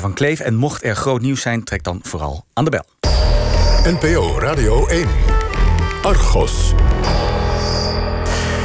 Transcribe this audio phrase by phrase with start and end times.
[0.00, 0.40] Van Kleef.
[0.40, 2.84] En mocht er groot nieuws zijn, trek dan vooral aan de bel.
[3.84, 5.08] NPO Radio 1.
[6.02, 6.74] Argos.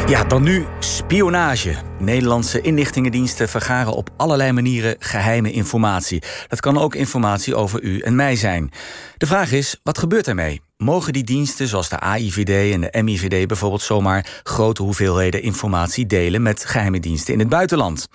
[0.08, 1.76] Ja, dan nu spionage.
[2.00, 6.22] Nederlandse inlichtingendiensten vergaren op allerlei manieren geheime informatie.
[6.48, 8.72] Dat kan ook informatie over u en mij zijn.
[9.18, 10.62] De vraag is, wat gebeurt ermee?
[10.84, 16.42] Mogen die diensten, zoals de AIVD en de MIVD bijvoorbeeld, zomaar grote hoeveelheden informatie delen
[16.42, 18.08] met geheime diensten in het buitenland?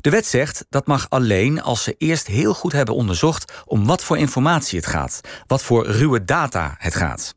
[0.00, 4.02] De wet zegt dat mag alleen als ze eerst heel goed hebben onderzocht om wat
[4.02, 7.34] voor informatie het gaat, wat voor ruwe data het gaat.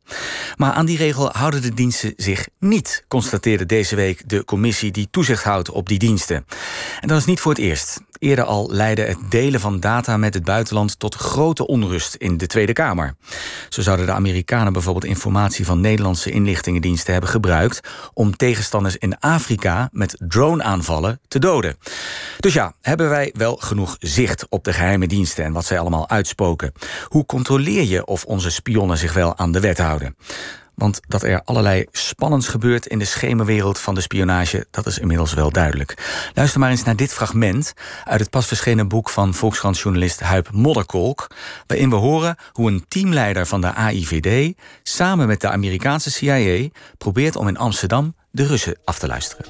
[0.56, 5.08] Maar aan die regel houden de diensten zich niet, constateerde deze week de commissie die
[5.10, 6.46] toezicht houdt op die diensten.
[7.00, 8.00] En dat is niet voor het eerst.
[8.22, 12.46] Eerder al leidde het delen van data met het buitenland tot grote onrust in de
[12.46, 13.14] Tweede Kamer.
[13.68, 19.88] Zo zouden de Amerikanen bijvoorbeeld informatie van Nederlandse inlichtingendiensten hebben gebruikt om tegenstanders in Afrika
[19.92, 21.76] met drone-aanvallen te doden.
[22.40, 26.08] Dus ja, hebben wij wel genoeg zicht op de geheime diensten en wat zij allemaal
[26.08, 26.72] uitspoken?
[27.08, 30.16] Hoe controleer je of onze spionnen zich wel aan de wet houden?
[30.74, 35.34] Want dat er allerlei spannends gebeurt in de schemerwereld van de spionage, dat is inmiddels
[35.34, 35.94] wel duidelijk.
[36.34, 37.72] Luister maar eens naar dit fragment
[38.04, 41.26] uit het pas verschenen boek van Volkskrant-journalist Huip Modderkolk,
[41.66, 47.36] waarin we horen hoe een teamleider van de AIVD samen met de Amerikaanse CIA probeert
[47.36, 49.44] om in Amsterdam de Russen af te luisteren.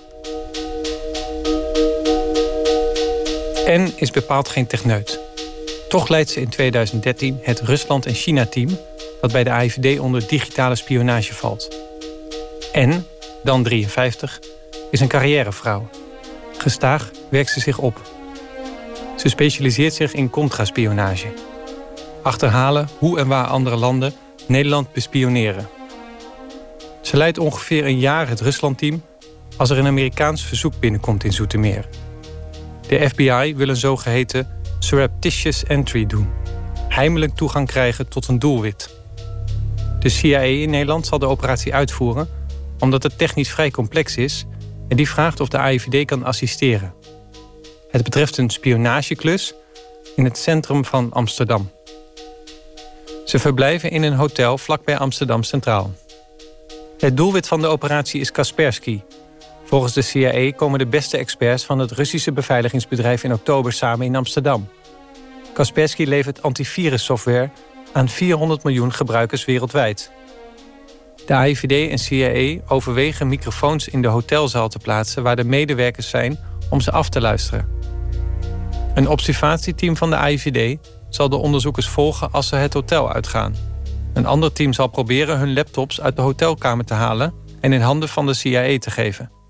[3.67, 5.21] En is bepaald geen techneut.
[5.89, 8.79] Toch leidt ze in 2013 het Rusland- en China-team
[9.23, 11.77] dat bij de AIVD onder digitale spionage valt.
[12.73, 13.07] En,
[13.43, 14.41] dan 53,
[14.91, 15.89] is een carrièrevrouw.
[16.59, 18.01] Gestaag werkt ze zich op.
[19.17, 21.33] Ze specialiseert zich in contraspionage.
[22.23, 24.13] Achterhalen hoe en waar andere landen
[24.47, 25.69] Nederland bespioneren.
[27.01, 29.03] Ze leidt ongeveer een jaar het Ruslandteam
[29.57, 31.87] als er een Amerikaans verzoek binnenkomt in Zoetermeer.
[32.89, 36.29] De FBI wil een zogeheten surreptitious entry doen.
[36.89, 39.02] Heimelijk toegang krijgen tot een doelwit.
[40.03, 42.29] De CIA in Nederland zal de operatie uitvoeren
[42.79, 44.45] omdat het technisch vrij complex is
[44.89, 46.95] en die vraagt of de AIVD kan assisteren.
[47.91, 49.55] Het betreft een spionageklus
[50.17, 51.71] in het centrum van Amsterdam.
[53.25, 55.93] Ze verblijven in een hotel vlakbij Amsterdam Centraal.
[56.99, 59.01] Het doelwit van de operatie is Kaspersky.
[59.65, 64.17] Volgens de CIA komen de beste experts van het Russische beveiligingsbedrijf in oktober samen in
[64.17, 64.69] Amsterdam.
[65.53, 67.51] Kaspersky levert antivirussoftware
[67.93, 70.11] aan 400 miljoen gebruikers wereldwijd.
[71.27, 76.39] De AIVD en CIA overwegen microfoons in de hotelzaal te plaatsen waar de medewerkers zijn
[76.71, 77.69] om ze af te luisteren.
[78.95, 83.55] Een observatieteam van de AIVD zal de onderzoekers volgen als ze het hotel uitgaan.
[84.13, 88.09] Een ander team zal proberen hun laptops uit de hotelkamer te halen en in handen
[88.09, 89.42] van de CIA te geven.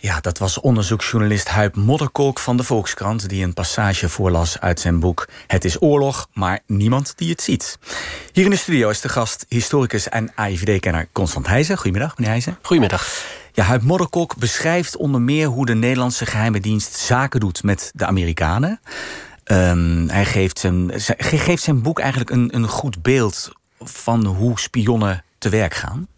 [0.00, 3.28] Ja, dat was onderzoeksjournalist Huip Modderkolk van de Volkskrant...
[3.28, 7.78] die een passage voorlas uit zijn boek Het is oorlog, maar niemand die het ziet.
[8.32, 11.76] Hier in de studio is de gast historicus en AIVD-kenner Constant Heijzen.
[11.76, 12.58] Goedemiddag, meneer Heijzen.
[12.62, 13.24] Goedemiddag.
[13.52, 18.06] Ja, Huip Modderkolk beschrijft onder meer hoe de Nederlandse geheime dienst zaken doet met de
[18.06, 18.80] Amerikanen.
[19.44, 25.24] Um, hij geeft zijn, geeft zijn boek eigenlijk een, een goed beeld van hoe spionnen
[25.38, 26.08] te werk gaan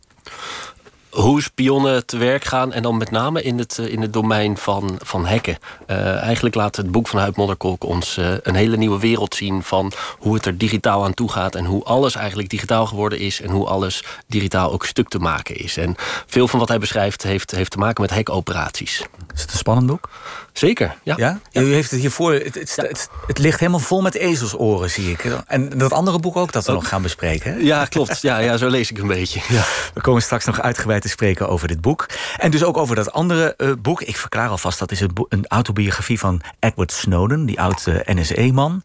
[1.10, 2.72] hoe spionnen te werk gaan.
[2.72, 5.58] En dan met name in het, eh, in het domein van, van hacken.
[5.86, 9.62] Uh, eigenlijk laat het boek van Huip Modderkolk ons uh, een hele nieuwe wereld zien...
[9.62, 11.54] van hoe het er digitaal aan toe gaat.
[11.54, 13.40] En hoe alles eigenlijk digitaal geworden is.
[13.40, 15.76] En hoe alles digitaal ook stuk te maken is.
[15.76, 15.94] En
[16.26, 19.04] veel van wat hij beschrijft heeft, heeft te maken met hackoperaties.
[19.34, 20.08] Is het een spannend boek?
[20.52, 21.14] Zeker, ja.
[21.16, 21.40] ja?
[21.52, 22.32] U heeft het hiervoor.
[22.32, 25.24] Het, het, het, het, ligt helemaal vol met ezelsoren, zie ik.
[25.46, 27.64] En dat andere boek ook, dat we nog gaan bespreken.
[27.64, 28.20] Ja, klopt.
[28.20, 29.40] Ja, ja, zo lees ik een beetje.
[29.48, 29.62] Ja.
[29.94, 32.06] We komen straks nog uitgebreid te spreken over dit boek.
[32.36, 34.02] En dus ook over dat andere uh, boek.
[34.02, 38.82] Ik verklaar alvast, dat is een, autobiografie van Edward Snowden, die oude uh, NSE-man.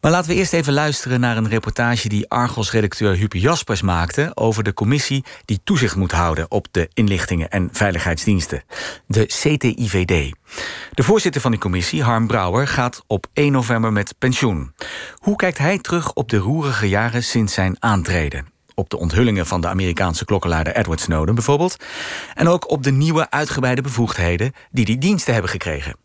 [0.00, 4.62] Maar laten we eerst even luisteren naar een reportage die Argos-redacteur Hupe Jaspers maakte over
[4.62, 8.62] de commissie die toezicht moet houden op de inlichtingen en veiligheidsdiensten.
[9.06, 10.32] De CTIVD.
[10.94, 14.74] De voorzitter van die commissie, Harm Brouwer, gaat op 1 november met pensioen.
[15.14, 18.53] Hoe kijkt hij terug op de roerige jaren sinds zijn aantreden?
[18.74, 21.76] Op de onthullingen van de Amerikaanse klokkenluider Edward Snowden bijvoorbeeld.
[22.34, 25.96] En ook op de nieuwe uitgebreide bevoegdheden die die diensten hebben gekregen.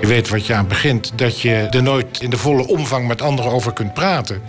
[0.00, 3.22] Je weet wat je aan begint, dat je er nooit in de volle omvang met
[3.22, 4.42] anderen over kunt praten.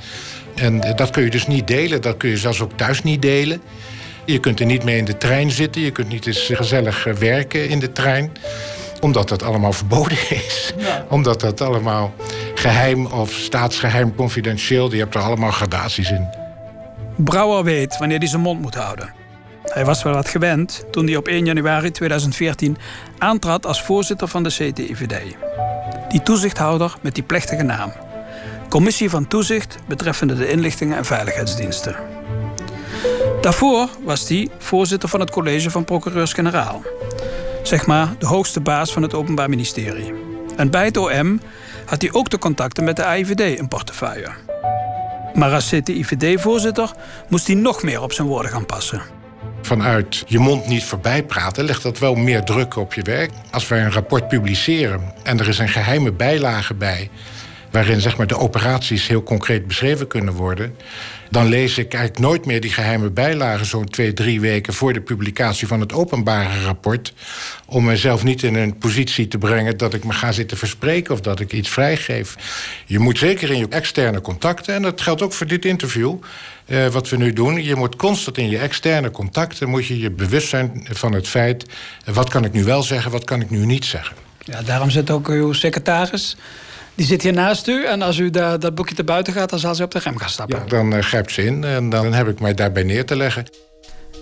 [0.56, 3.62] En dat kun je dus niet delen, dat kun je zelfs ook thuis niet delen.
[4.26, 7.70] Je kunt er niet mee in de trein zitten, je kunt niet eens gezellig werken
[7.70, 8.31] in de trein.
[9.02, 10.74] Omdat dat allemaal verboden is.
[11.10, 12.13] Omdat dat allemaal
[12.56, 16.28] geheim of staatsgeheim, confidentieel, je hebt er allemaal gradaties in.
[17.16, 19.13] Brouwer weet wanneer hij zijn mond moet houden.
[19.63, 22.78] Hij was wel wat gewend toen hij op 1 januari 2014
[23.18, 25.36] aantrad als voorzitter van de CTIVD.
[26.10, 27.92] Die toezichthouder met die plechtige naam.
[28.69, 31.96] Commissie van Toezicht betreffende de inlichtingen en veiligheidsdiensten.
[33.42, 36.81] Daarvoor was hij voorzitter van het college van procureurs-generaal.
[37.63, 40.35] Zeg maar de hoogste baas van het Openbaar Ministerie.
[40.56, 41.42] En bij het OM
[41.86, 44.30] had hij ook de contacten met de AIVD in portefeuille.
[45.34, 46.92] Maar als CTIVD-voorzitter
[47.30, 49.02] moest hij nog meer op zijn woorden gaan passen.
[49.62, 53.31] Vanuit je mond niet voorbij praten legt dat wel meer druk op je werk.
[53.52, 57.10] Als wij een rapport publiceren en er is een geheime bijlage bij
[57.75, 60.75] waarin zeg maar, de operaties heel concreet beschreven kunnen worden,
[61.30, 65.01] dan lees ik eigenlijk nooit meer die geheime bijlagen zo'n twee, drie weken voor de
[65.01, 67.13] publicatie van het openbare rapport.
[67.66, 71.22] Om mezelf niet in een positie te brengen dat ik me ga zitten verspreken of
[71.22, 72.36] dat ik iets vrijgeef.
[72.86, 76.18] Je moet zeker in je externe contacten, en dat geldt ook voor dit interview.
[76.68, 77.63] Uh, wat we nu doen.
[77.63, 81.66] Je moet constant in je externe contacten moet je je bewust zijn van het feit.
[82.06, 84.16] wat kan ik nu wel zeggen, wat kan ik nu niet zeggen.
[84.39, 86.38] Ja, daarom zit ook uw secretaris
[86.95, 87.86] die zit hier naast u.
[87.86, 90.30] En als u dat boekje te buiten gaat, dan zal ze op de rem gaan
[90.30, 90.59] stappen.
[90.59, 93.45] Ja, dan uh, grijpt ze in en dan heb ik mij daarbij neer te leggen.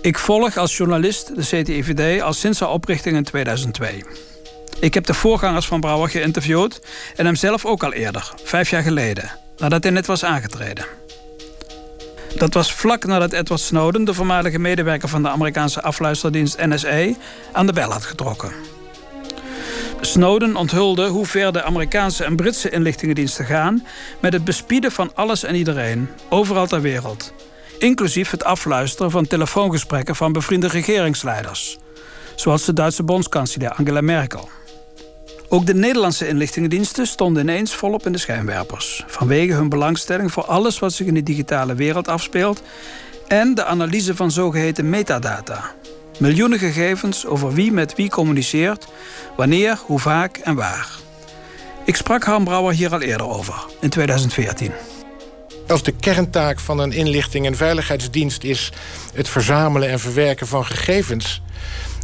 [0.02, 4.04] Ik volg als journalist de CTIVD al sinds haar oprichting in 2002.
[4.80, 6.80] Ik heb de voorgangers van Brouwer geïnterviewd
[7.16, 10.86] en hem zelf ook al eerder, vijf jaar geleden, nadat hij net was aangetreden.
[12.36, 17.06] Dat was vlak nadat Edward Snowden, de voormalige medewerker van de Amerikaanse afluisterdienst NSA,
[17.52, 18.52] aan de bel had getrokken.
[20.00, 23.86] Snowden onthulde hoe ver de Amerikaanse en Britse inlichtingendiensten gaan
[24.20, 27.32] met het bespieden van alles en iedereen, overal ter wereld.
[27.78, 31.78] Inclusief het afluisteren van telefoongesprekken van bevriende regeringsleiders,
[32.34, 34.48] zoals de Duitse bondskanselier Angela Merkel.
[35.48, 40.78] Ook de Nederlandse inlichtingendiensten stonden ineens volop in de schijnwerpers, vanwege hun belangstelling voor alles
[40.78, 42.62] wat zich in de digitale wereld afspeelt
[43.26, 45.74] en de analyse van zogeheten metadata,
[46.18, 48.86] Miljoenen gegevens over wie met wie communiceert,
[49.36, 50.88] wanneer, hoe vaak en waar.
[51.84, 54.72] Ik sprak Harm Brouwer hier al eerder over, in 2014.
[55.68, 58.72] Als de kerntaak van een inlichting- en veiligheidsdienst is
[59.14, 61.42] het verzamelen en verwerken van gegevens.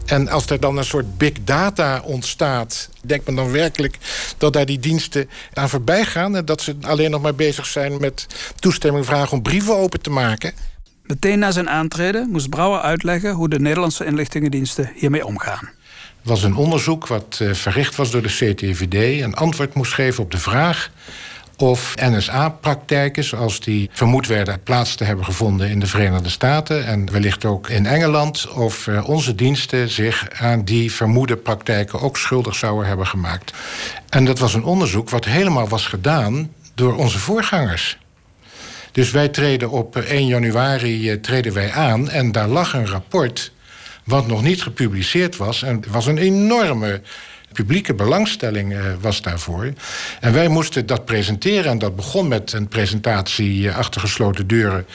[0.06, 3.98] En als er dan een soort big data ontstaat, denkt men dan werkelijk
[4.38, 8.00] dat daar die diensten aan voorbij gaan en dat ze alleen nog maar bezig zijn
[8.00, 8.26] met
[8.58, 10.52] toestemming vragen om brieven open te maken?
[11.10, 15.68] Meteen na zijn aantreden moest Brouwer uitleggen hoe de Nederlandse inlichtingendiensten hiermee omgaan.
[16.20, 19.22] Het was een onderzoek wat eh, verricht was door de CTVD.
[19.22, 20.90] Een antwoord moest geven op de vraag
[21.56, 27.12] of NSA-praktijken, zoals die vermoed werden, plaats te hebben gevonden in de Verenigde Staten en
[27.12, 32.54] wellicht ook in Engeland, of eh, onze diensten zich aan die vermoede praktijken ook schuldig
[32.54, 33.52] zouden hebben gemaakt.
[34.08, 37.98] En dat was een onderzoek wat helemaal was gedaan door onze voorgangers.
[38.92, 42.86] Dus wij treden op 1 eh, januari eh, treden wij aan en daar lag een
[42.86, 43.52] rapport
[44.04, 45.62] wat nog niet gepubliceerd was.
[45.62, 47.00] En was een enorme
[47.52, 49.72] publieke belangstelling uh, was daarvoor.
[50.20, 51.70] En wij moesten dat presenteren.
[51.70, 54.86] En dat begon met een presentatie achter gesloten deuren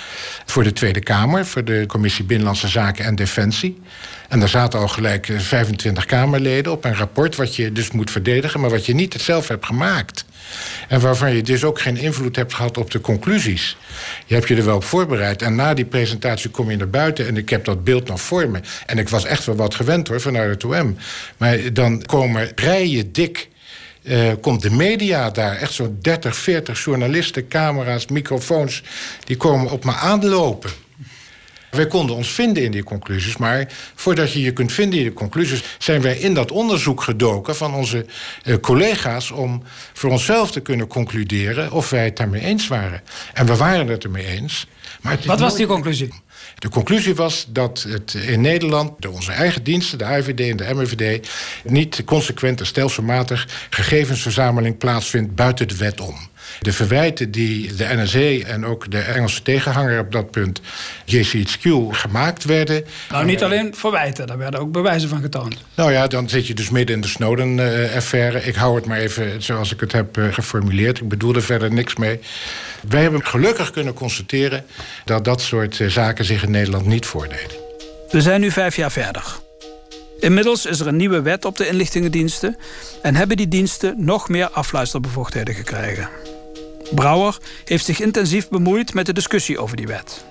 [0.46, 3.82] voor de Tweede Kamer, voor de Commissie Binnenlandse Zaken en Defensie.
[4.30, 8.60] En daar zaten al gelijk 25 Kamerleden op een rapport wat je dus moet verdedigen,
[8.60, 10.26] maar wat je niet zelf hebt gemaakt.
[10.88, 13.78] En waarvan je dus ook geen invloed hebt gehad op de conclusies.
[14.26, 15.42] Je hebt je er wel op voorbereid.
[15.42, 17.28] En na die presentatie kom je naar buiten.
[17.28, 18.60] En ik heb dat beeld nog voor me.
[18.86, 20.98] En ik was echt wel wat gewend hoor, vanuit het OM.
[21.38, 23.48] Maar dan komen rijen dik.
[24.04, 28.84] Uh, komt de media daar, echt zo'n 30, 40 journalisten, camera's, microfoons,
[29.24, 30.70] die komen op me aanlopen.
[31.76, 35.14] Wij konden ons vinden in die conclusies, maar voordat je je kunt vinden in die
[35.14, 38.06] conclusies, zijn wij in dat onderzoek gedoken van onze
[38.44, 39.64] uh, collega's om
[39.94, 43.02] voor onszelf te kunnen concluderen of wij het daarmee eens waren.
[43.34, 44.68] En we waren het ermee eens.
[45.02, 46.14] Maar Wat was die conclusie?
[46.60, 50.74] De conclusie was dat het in Nederland, door onze eigen diensten, de IVD en de
[50.74, 51.30] MVD,
[51.64, 56.18] niet consequent en stelselmatig gegevensverzameling plaatsvindt buiten de wet om.
[56.60, 60.62] De verwijten die de NSA en ook de Engelse tegenhanger op dat punt,
[61.06, 62.84] JCHQ, gemaakt werden.
[63.10, 65.64] Nou, niet alleen verwijten, daar werden ook bewijzen van getoond.
[65.76, 68.44] Nou ja, dan zit je dus midden in de Snowden-affaire.
[68.44, 70.98] Ik hou het maar even zoals ik het heb eh, geformuleerd.
[70.98, 72.20] Ik bedoel er verder niks mee.
[72.90, 74.66] Wij hebben gelukkig kunnen constateren
[75.06, 77.64] dat dat soort eh, zaken zich in Nederland niet voordeden.
[78.10, 79.24] We zijn nu vijf jaar verder.
[80.20, 82.58] Inmiddels is er een nieuwe wet op de inlichtingendiensten
[83.02, 86.10] en hebben die diensten nog meer afluisterbevoegdheden gekregen.
[86.94, 90.26] Brouwer heeft zich intensief bemoeid met de discussie over die wet.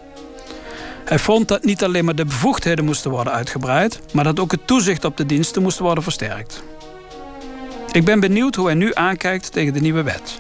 [1.05, 4.67] Hij vond dat niet alleen maar de bevoegdheden moesten worden uitgebreid, maar dat ook het
[4.67, 6.63] toezicht op de diensten moest worden versterkt.
[7.93, 10.39] Ik ben benieuwd hoe hij nu aankijkt tegen de nieuwe wet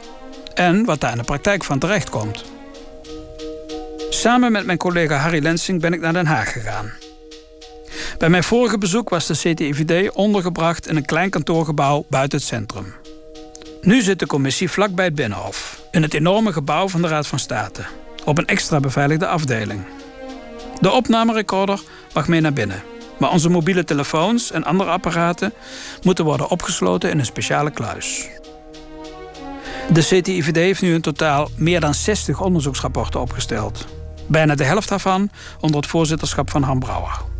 [0.54, 2.44] en wat daar in de praktijk van terecht komt.
[4.11, 6.92] Samen met mijn collega Harry Lensing ben ik naar Den Haag gegaan.
[8.18, 12.94] Bij mijn vorige bezoek was de CTIVD ondergebracht in een klein kantoorgebouw buiten het centrum.
[13.80, 17.38] Nu zit de commissie vlakbij het Binnenhof, in het enorme gebouw van de Raad van
[17.38, 17.84] State,
[18.24, 19.84] op een extra beveiligde afdeling.
[20.80, 21.80] De opnamerecorder
[22.14, 22.82] mag mee naar binnen,
[23.18, 25.52] maar onze mobiele telefoons en andere apparaten
[26.02, 28.28] moeten worden opgesloten in een speciale kluis.
[29.92, 33.86] De CTIVD heeft nu in totaal meer dan 60 onderzoeksrapporten opgesteld.
[34.26, 37.34] Bijna de helft daarvan onder het voorzitterschap van Han Brouwer.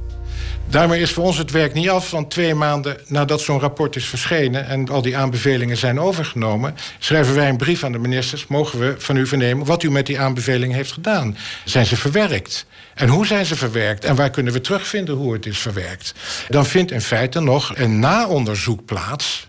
[0.69, 4.07] Daarmee is voor ons het werk niet af, want twee maanden nadat zo'n rapport is
[4.07, 8.47] verschenen en al die aanbevelingen zijn overgenomen, schrijven wij een brief aan de ministers.
[8.47, 11.37] Mogen we van u vernemen wat u met die aanbevelingen heeft gedaan?
[11.65, 12.67] Zijn ze verwerkt?
[12.95, 14.05] En hoe zijn ze verwerkt?
[14.05, 16.15] En waar kunnen we terugvinden hoe het is verwerkt?
[16.49, 19.49] Dan vindt in feite nog een naonderzoek plaats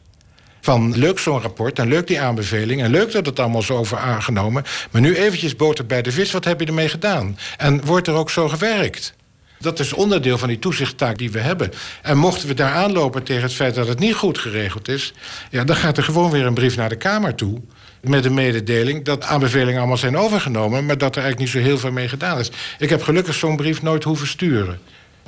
[0.61, 2.81] van leuk zo'n rapport en leuk die aanbeveling...
[2.81, 4.63] en leuk dat het allemaal zo over aangenomen...
[4.91, 7.37] maar nu eventjes boter bij de vis, wat heb je ermee gedaan?
[7.57, 9.13] En wordt er ook zo gewerkt?
[9.59, 11.71] Dat is onderdeel van die toezichttaak die we hebben.
[12.01, 15.13] En mochten we daar aanlopen tegen het feit dat het niet goed geregeld is...
[15.51, 17.61] Ja, dan gaat er gewoon weer een brief naar de Kamer toe
[18.01, 20.85] met de mededeling dat aanbevelingen allemaal zijn overgenomen...
[20.85, 22.51] maar dat er eigenlijk niet zo heel veel mee gedaan is.
[22.77, 24.79] Ik heb gelukkig zo'n brief nooit hoeven sturen.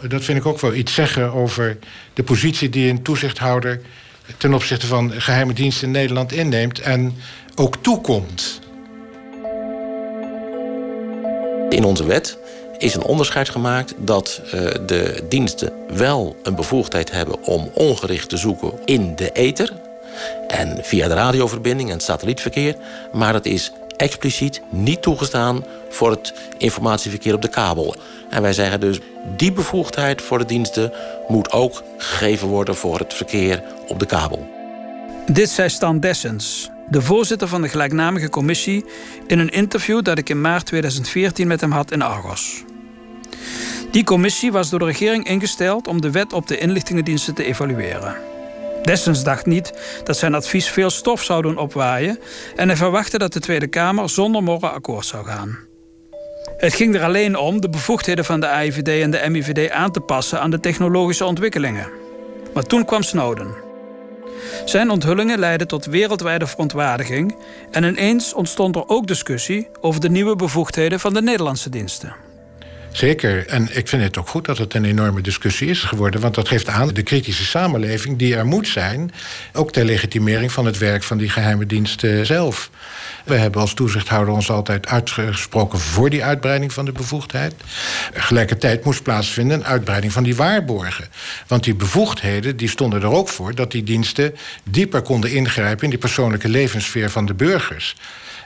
[0.07, 1.77] Dat vind ik ook wel iets zeggen over
[2.13, 3.81] de positie die een toezichthouder
[4.37, 7.15] ten opzichte van geheime diensten in Nederland inneemt en
[7.55, 8.59] ook toekomt.
[11.69, 12.37] In onze wet
[12.77, 14.51] is een onderscheid gemaakt dat uh,
[14.85, 19.73] de diensten wel een bevoegdheid hebben om ongericht te zoeken in de ether
[20.47, 22.75] en via de radioverbinding en het satellietverkeer,
[23.11, 27.95] maar dat is expliciet niet toegestaan voor het informatieverkeer op de kabel.
[28.29, 28.99] En wij zeggen dus,
[29.35, 30.91] die bevoegdheid voor de diensten
[31.27, 34.47] moet ook gegeven worden voor het verkeer op de kabel.
[35.31, 38.85] Dit zei Stan Dessens, de voorzitter van de gelijknamige commissie,
[39.27, 42.63] in een interview dat ik in maart 2014 met hem had in Argos.
[43.91, 48.15] Die commissie was door de regering ingesteld om de wet op de inlichtingendiensten te evalueren.
[48.83, 52.19] Dessens dacht niet dat zijn advies veel stof zou doen opwaaien
[52.55, 55.57] en hij verwachtte dat de Tweede Kamer zonder morren akkoord zou gaan.
[56.57, 59.99] Het ging er alleen om de bevoegdheden van de AIVD en de MIVD aan te
[59.99, 61.89] passen aan de technologische ontwikkelingen.
[62.53, 63.55] Maar toen kwam Snowden.
[64.65, 67.35] Zijn onthullingen leidden tot wereldwijde verontwaardiging
[67.71, 72.26] en ineens ontstond er ook discussie over de nieuwe bevoegdheden van de Nederlandse diensten.
[72.97, 73.47] Zeker.
[73.47, 76.21] En ik vind het ook goed dat het een enorme discussie is geworden.
[76.21, 79.11] Want dat geeft aan de kritische samenleving die er moet zijn.
[79.53, 82.69] Ook ter legitimering van het werk van die geheime diensten zelf.
[83.25, 87.53] We hebben als toezichthouder ons altijd uitgesproken voor die uitbreiding van de bevoegdheid.
[88.13, 91.07] Tegelijkertijd moest plaatsvinden een uitbreiding van die waarborgen.
[91.47, 95.89] Want die bevoegdheden die stonden er ook voor dat die diensten dieper konden ingrijpen in
[95.89, 97.95] die persoonlijke levenssfeer van de burgers.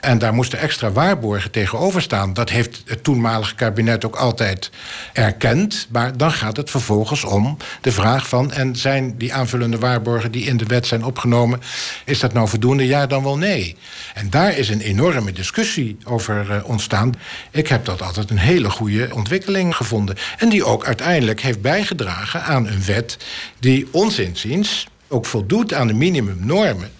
[0.02, 2.32] En daar moesten extra waarborgen tegenover staan.
[2.32, 4.70] Dat heeft het toenmalige kabinet ook altijd
[5.12, 5.86] erkend.
[5.90, 8.52] Maar dan gaat het vervolgens om de vraag van...
[8.52, 11.60] en zijn die aanvullende waarborgen die in de wet zijn opgenomen...
[12.04, 12.86] is dat nou voldoende?
[12.86, 13.76] Ja, dan wel nee.
[14.14, 17.14] En daar is een enorme discussie over uh, ontstaan.
[17.50, 20.16] Ik heb dat altijd een hele goede ontwikkeling gevonden.
[20.38, 23.16] En die ook uiteindelijk heeft bijgedragen aan een wet...
[23.58, 26.90] die ons inziens ook voldoet aan de minimumnormen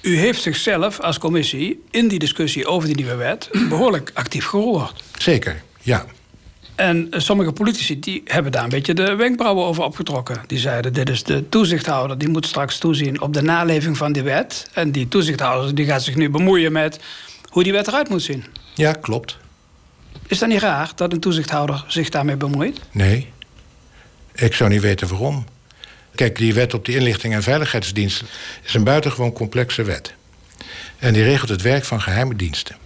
[0.00, 5.02] u heeft zichzelf als commissie in die discussie over die nieuwe wet behoorlijk actief gehoord.
[5.18, 6.06] Zeker, ja.
[6.74, 10.42] En sommige politici die hebben daar een beetje de wenkbrauwen over opgetrokken.
[10.46, 14.22] Die zeiden, dit is de toezichthouder, die moet straks toezien op de naleving van die
[14.22, 14.70] wet.
[14.72, 17.00] En die toezichthouder die gaat zich nu bemoeien met
[17.48, 18.44] hoe die wet eruit moet zien.
[18.74, 19.36] Ja, klopt.
[20.26, 22.80] Is dat niet raar dat een toezichthouder zich daarmee bemoeit?
[22.90, 23.32] Nee.
[24.34, 25.44] Ik zou niet weten waarom.
[26.18, 28.26] Kijk, die wet op de inlichting en veiligheidsdiensten
[28.64, 30.12] is een buitengewoon complexe wet.
[30.98, 32.76] En die regelt het werk van geheime diensten.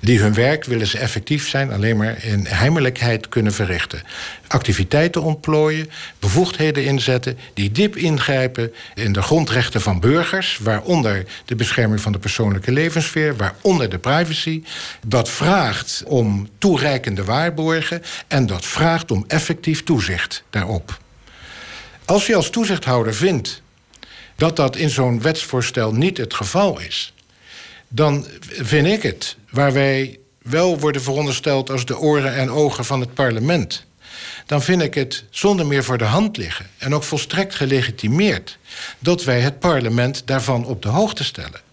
[0.00, 4.02] Die hun werk, willen ze effectief zijn, alleen maar in heimelijkheid kunnen verrichten.
[4.46, 12.00] Activiteiten ontplooien, bevoegdheden inzetten die diep ingrijpen in de grondrechten van burgers, waaronder de bescherming
[12.00, 14.62] van de persoonlijke levenssfeer, waaronder de privacy.
[15.06, 20.98] Dat vraagt om toereikende waarborgen en dat vraagt om effectief toezicht daarop.
[22.10, 23.62] Als je als toezichthouder vindt
[24.36, 27.14] dat dat in zo'n wetsvoorstel niet het geval is,
[27.88, 33.00] dan vind ik het, waar wij wel worden verondersteld als de oren en ogen van
[33.00, 33.84] het parlement,
[34.46, 38.58] dan vind ik het zonder meer voor de hand liggen en ook volstrekt gelegitimeerd
[38.98, 41.69] dat wij het parlement daarvan op de hoogte stellen.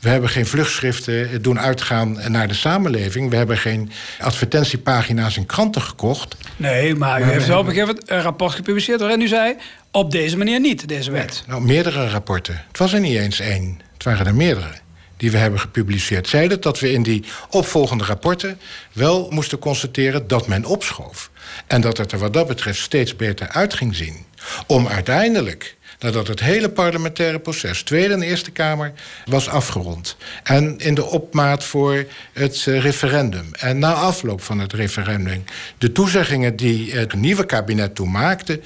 [0.00, 3.30] We hebben geen vluchtschriften doen uitgaan naar de samenleving.
[3.30, 3.90] We hebben geen
[4.20, 6.36] advertentiepagina's in kranten gekocht.
[6.56, 9.00] Nee, maar u heeft wel op een gegeven moment een rapport gepubliceerd...
[9.00, 9.56] waarin u zei,
[9.90, 11.44] op deze manier niet, deze wet.
[11.46, 12.64] nou, meerdere rapporten.
[12.68, 13.80] Het was er niet eens één.
[13.92, 14.70] Het waren er meerdere.
[15.16, 18.58] die we hebben gepubliceerd zeiden dat we in die opvolgende rapporten
[18.92, 21.30] wel moesten constateren dat men opschoof.
[21.66, 24.24] En dat het er wat dat betreft steeds beter uit ging zien.
[24.66, 28.92] Om uiteindelijk nadat het hele parlementaire proces, Tweede en Eerste Kamer,
[29.24, 30.16] was afgerond.
[30.42, 33.50] En in de opmaat voor het eh, referendum.
[33.52, 35.44] En na afloop van het referendum,
[35.78, 38.60] de toezeggingen die het nieuwe kabinet toen maakte,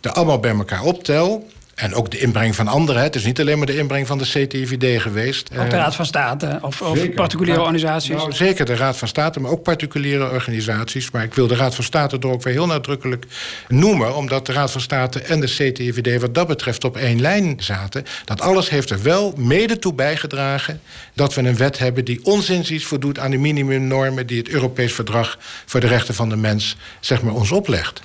[0.00, 1.48] de allemaal bij elkaar optel.
[1.76, 3.02] En ook de inbreng van anderen.
[3.02, 5.50] Het is niet alleen maar de inbreng van de CTIVD geweest.
[5.58, 8.16] Ook de Raad van State of, of particuliere organisaties?
[8.16, 11.10] Nou, zeker de Raad van State, maar ook particuliere organisaties.
[11.10, 13.24] Maar ik wil de Raad van State er ook weer heel nadrukkelijk
[13.68, 14.16] noemen...
[14.16, 18.04] omdat de Raad van State en de CTIVD wat dat betreft op één lijn zaten.
[18.24, 20.80] Dat alles heeft er wel mede toe bijgedragen...
[21.14, 24.26] dat we een wet hebben die onzinziens voldoet aan de minimumnormen...
[24.26, 28.00] die het Europees Verdrag voor de Rechten van de Mens zeg maar, ons oplegt.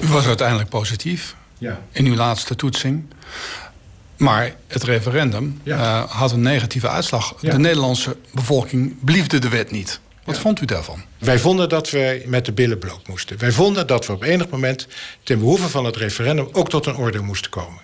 [0.00, 1.80] U was uiteindelijk positief ja.
[1.90, 3.04] in uw laatste toetsing.
[4.16, 7.34] Maar het referendum uh, had een negatieve uitslag.
[7.34, 10.00] De Nederlandse bevolking bliefde de wet niet.
[10.24, 11.02] Wat vond u daarvan?
[11.18, 13.38] Wij vonden dat we met de billen bloot moesten.
[13.38, 14.86] Wij vonden dat we op enig moment
[15.22, 17.80] ten behoeve van het referendum ook tot een oordeel moesten komen.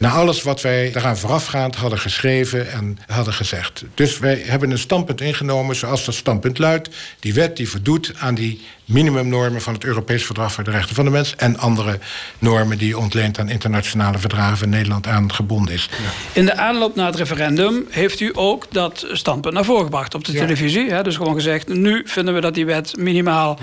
[0.00, 3.84] Na alles wat wij daaraan voorafgaand hadden geschreven en hadden gezegd.
[3.94, 6.88] Dus wij hebben een standpunt ingenomen zoals dat standpunt luidt.
[7.18, 11.04] Die wet die voldoet aan die minimumnormen van het Europees Verdrag voor de Rechten van
[11.04, 11.36] de Mens...
[11.36, 11.98] en andere
[12.38, 14.68] normen die ontleent aan internationale verdragen...
[14.68, 15.88] Nederland aan gebonden is.
[16.32, 20.24] In de aanloop naar het referendum heeft u ook dat standpunt naar voren gebracht op
[20.24, 20.90] de televisie.
[20.90, 21.02] Hè?
[21.02, 23.58] Dus gewoon gezegd, nu vinden we dat die wet minimaal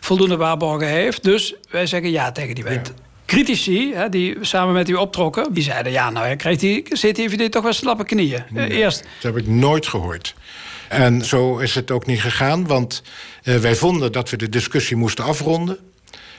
[0.00, 1.24] voldoende waarborgen heeft.
[1.24, 2.92] Dus wij zeggen ja tegen die wet
[3.28, 7.62] critici, hè, die samen met u optrokken, die zeiden: ja, nou, krijgt die CTVD toch
[7.62, 8.42] wel slappe knieën.
[8.50, 9.02] Nee, Eerst.
[9.20, 10.34] Dat heb ik nooit gehoord.
[10.88, 13.02] En zo is het ook niet gegaan, want
[13.44, 15.78] uh, wij vonden dat we de discussie moesten afronden.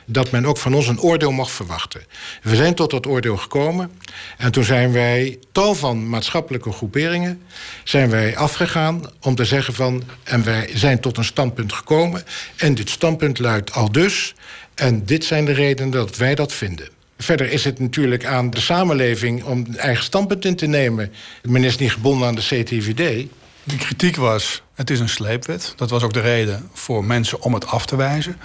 [0.06, 2.02] Dat men ook van ons een oordeel mocht verwachten.
[2.42, 3.92] We zijn tot dat oordeel gekomen.
[4.38, 7.42] En toen zijn wij, tal van maatschappelijke groeperingen,
[7.84, 10.04] zijn wij afgegaan om te zeggen van.
[10.24, 12.24] En wij zijn tot een standpunt gekomen.
[12.56, 14.36] En dit standpunt luidt al dus.
[14.80, 16.90] En dit zijn de redenen dat wij dat vinden.
[17.18, 21.12] Verder is het natuurlijk aan de samenleving om een eigen standpunt in te nemen.
[21.44, 23.28] Men is niet gebonden aan de CTVD.
[23.64, 25.74] De kritiek was, het is een sleepwet.
[25.76, 28.38] Dat was ook de reden voor mensen om het af te wijzen.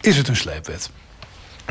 [0.00, 0.90] Is het een sleepwet?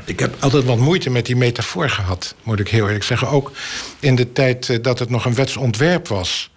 [0.06, 3.28] Ik heb altijd wat moeite met die metafoor gehad, moet ik heel eerlijk zeggen.
[3.28, 3.52] Ook
[4.00, 6.52] in de tijd eh, dat het nog een wetsontwerp was.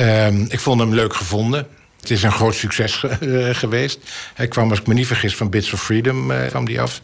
[0.00, 1.66] Uh, ik vond hem leuk gevonden.
[2.04, 3.98] Het is een groot succes uh, geweest.
[4.34, 7.00] Hij kwam, als ik me niet vergis, van Bits of Freedom uh, kwam die af.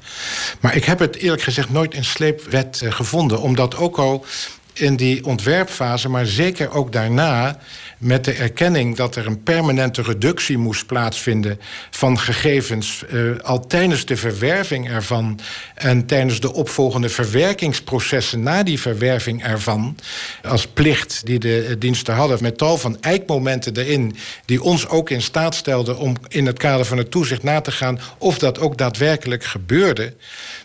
[0.60, 3.40] Maar ik heb het eerlijk gezegd nooit in sleepwet uh, gevonden.
[3.40, 4.24] Omdat ook al
[4.72, 7.58] in die ontwerpfase, maar zeker ook daarna
[8.00, 11.60] met de erkenning dat er een permanente reductie moest plaatsvinden
[11.90, 15.40] van gegevens, uh, al tijdens de verwerving ervan
[15.74, 19.96] en tijdens de opvolgende verwerkingsprocessen na die verwerving ervan,
[20.42, 25.22] als plicht die de diensten hadden, met tal van eikmomenten erin, die ons ook in
[25.22, 28.78] staat stelden om in het kader van het toezicht na te gaan of dat ook
[28.78, 30.14] daadwerkelijk gebeurde,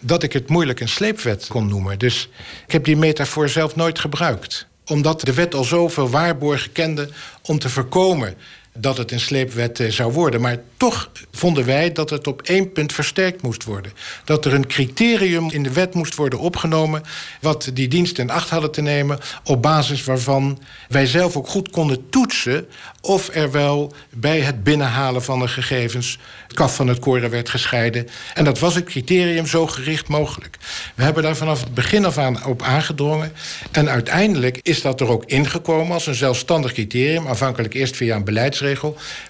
[0.02, 2.00] dat ik het moeilijk een sleepwet kon noemen.
[2.00, 2.30] Dus
[2.65, 7.10] ik heb die metafoor zelf nooit gebruikt omdat de wet al zoveel waarborgen kende
[7.41, 8.36] om te voorkomen
[8.78, 10.42] dat het een sleepwet eh, zou worden.
[10.42, 13.92] Maar toch vonden wij dat het op één punt versterkt moest worden.
[14.24, 17.02] Dat er een criterium in de wet moest worden opgenomen...
[17.42, 19.20] wat die diensten in acht hadden te nemen...
[19.44, 22.68] op basis waarvan wij zelf ook goed konden toetsen...
[23.02, 26.20] of er wel bij het binnenhalen van de gegevens...
[26.44, 28.08] het kaf van het koren werd gescheiden.
[28.34, 30.58] En dat was het criterium zo gericht mogelijk.
[30.96, 33.34] We hebben daar vanaf het begin af aan op aangedrongen.
[33.72, 37.28] En uiteindelijk is dat er ook ingekomen als een zelfstandig criterium...
[37.28, 38.64] aanvankelijk eerst via een beleidsregel...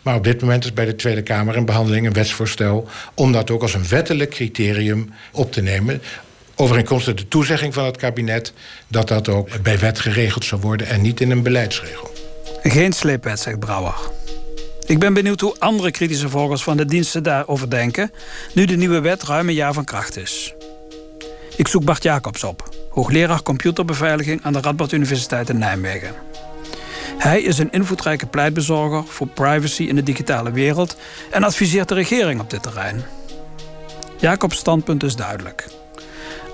[0.01, 3.49] maar op dit moment is bij de Tweede Kamer in behandeling een wetsvoorstel om dat
[3.51, 6.01] ook als een wettelijk criterium op te nemen.
[6.55, 8.53] Overeenkomstig de toezegging van het kabinet
[8.87, 12.11] dat dat ook bij wet geregeld zou worden en niet in een beleidsregel.
[12.63, 13.95] Geen sleepwet, zegt Brouwer.
[14.85, 18.11] Ik ben benieuwd hoe andere kritische volgers van de diensten daarover denken,
[18.53, 20.53] nu de nieuwe wet ruim een jaar van kracht is.
[21.55, 26.24] Ik zoek Bart Jacobs op, hoogleraar computerbeveiliging aan de Radboud Universiteit in Nijmegen.
[27.17, 30.97] Hij is een invloedrijke pleitbezorger voor privacy in de digitale wereld
[31.31, 33.03] en adviseert de regering op dit terrein.
[34.17, 35.67] Jacobs standpunt is duidelijk.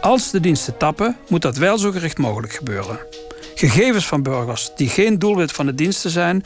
[0.02, 3.00] Als de diensten tappen, moet dat wel zo gericht mogelijk gebeuren.
[3.56, 6.46] Gegevens van burgers die geen doelwit van de diensten zijn,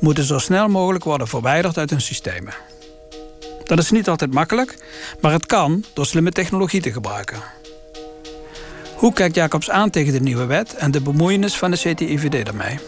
[0.00, 2.54] moeten zo snel mogelijk worden verwijderd uit hun systemen.
[3.64, 4.76] Dat is niet altijd makkelijk,
[5.20, 7.42] maar het kan door slimme technologie te gebruiken.
[8.94, 12.78] Hoe kijkt Jacobs aan tegen de nieuwe wet en de bemoeienis van de CTIVD daarmee?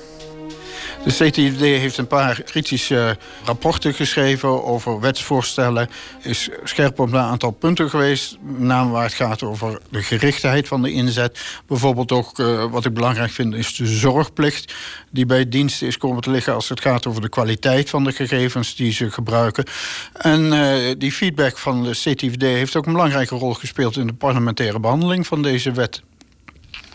[1.08, 5.88] De CTD heeft een paar kritische rapporten geschreven over wetsvoorstellen.
[6.22, 8.38] Is scherp op een aantal punten geweest.
[8.42, 11.40] Met name waar het gaat over de gerichtheid van de inzet.
[11.66, 14.74] Bijvoorbeeld ook, uh, wat ik belangrijk vind, is de zorgplicht.
[15.10, 18.12] Die bij diensten is komen te liggen als het gaat over de kwaliteit van de
[18.12, 19.64] gegevens die ze gebruiken.
[20.12, 24.14] En uh, die feedback van de CTVD heeft ook een belangrijke rol gespeeld in de
[24.14, 26.02] parlementaire behandeling van deze wet.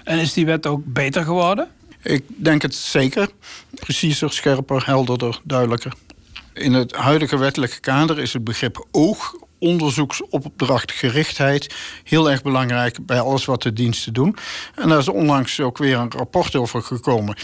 [0.03, 1.67] En is die wet ook beter geworden?
[2.03, 3.29] Ik denk het zeker.
[3.69, 5.93] Preciezer, scherper, helderder, duidelijker.
[6.53, 13.45] In het huidige wettelijke kader is het begrip oog onderzoeksopdrachtgerichtheid heel erg belangrijk bij alles
[13.45, 14.35] wat de diensten doen.
[14.75, 17.37] En daar is onlangs ook weer een rapport over gekomen.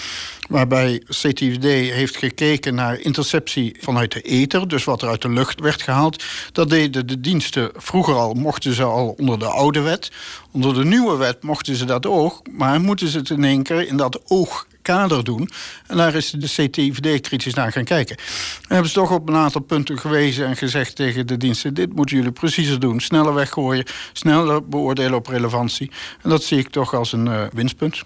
[0.49, 5.59] Waarbij CTVD heeft gekeken naar interceptie vanuit de ether, dus wat er uit de lucht
[5.59, 6.23] werd gehaald.
[6.51, 10.11] Dat deden de diensten vroeger al, mochten ze al onder de oude wet.
[10.51, 13.87] Onder de nieuwe wet mochten ze dat ook, maar moeten ze het in één keer
[13.87, 15.49] in dat oog kader doen.
[15.87, 18.15] En daar is de CTVD kritisch naar gaan kijken.
[18.17, 18.23] En
[18.67, 22.15] hebben ze toch op een aantal punten gewezen en gezegd tegen de diensten: dit moeten
[22.15, 22.99] jullie preciezer doen.
[22.99, 25.91] Sneller weggooien, sneller beoordelen op relevantie.
[26.21, 28.03] En dat zie ik toch als een uh, winstpunt.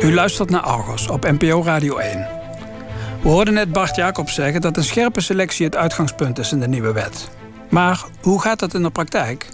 [0.00, 2.26] U luistert naar Argos op NPO Radio 1.
[3.22, 6.68] We hoorden net Bart Jacobs zeggen dat een scherpe selectie het uitgangspunt is in de
[6.68, 7.28] nieuwe wet.
[7.70, 9.46] Maar hoe gaat dat in de praktijk?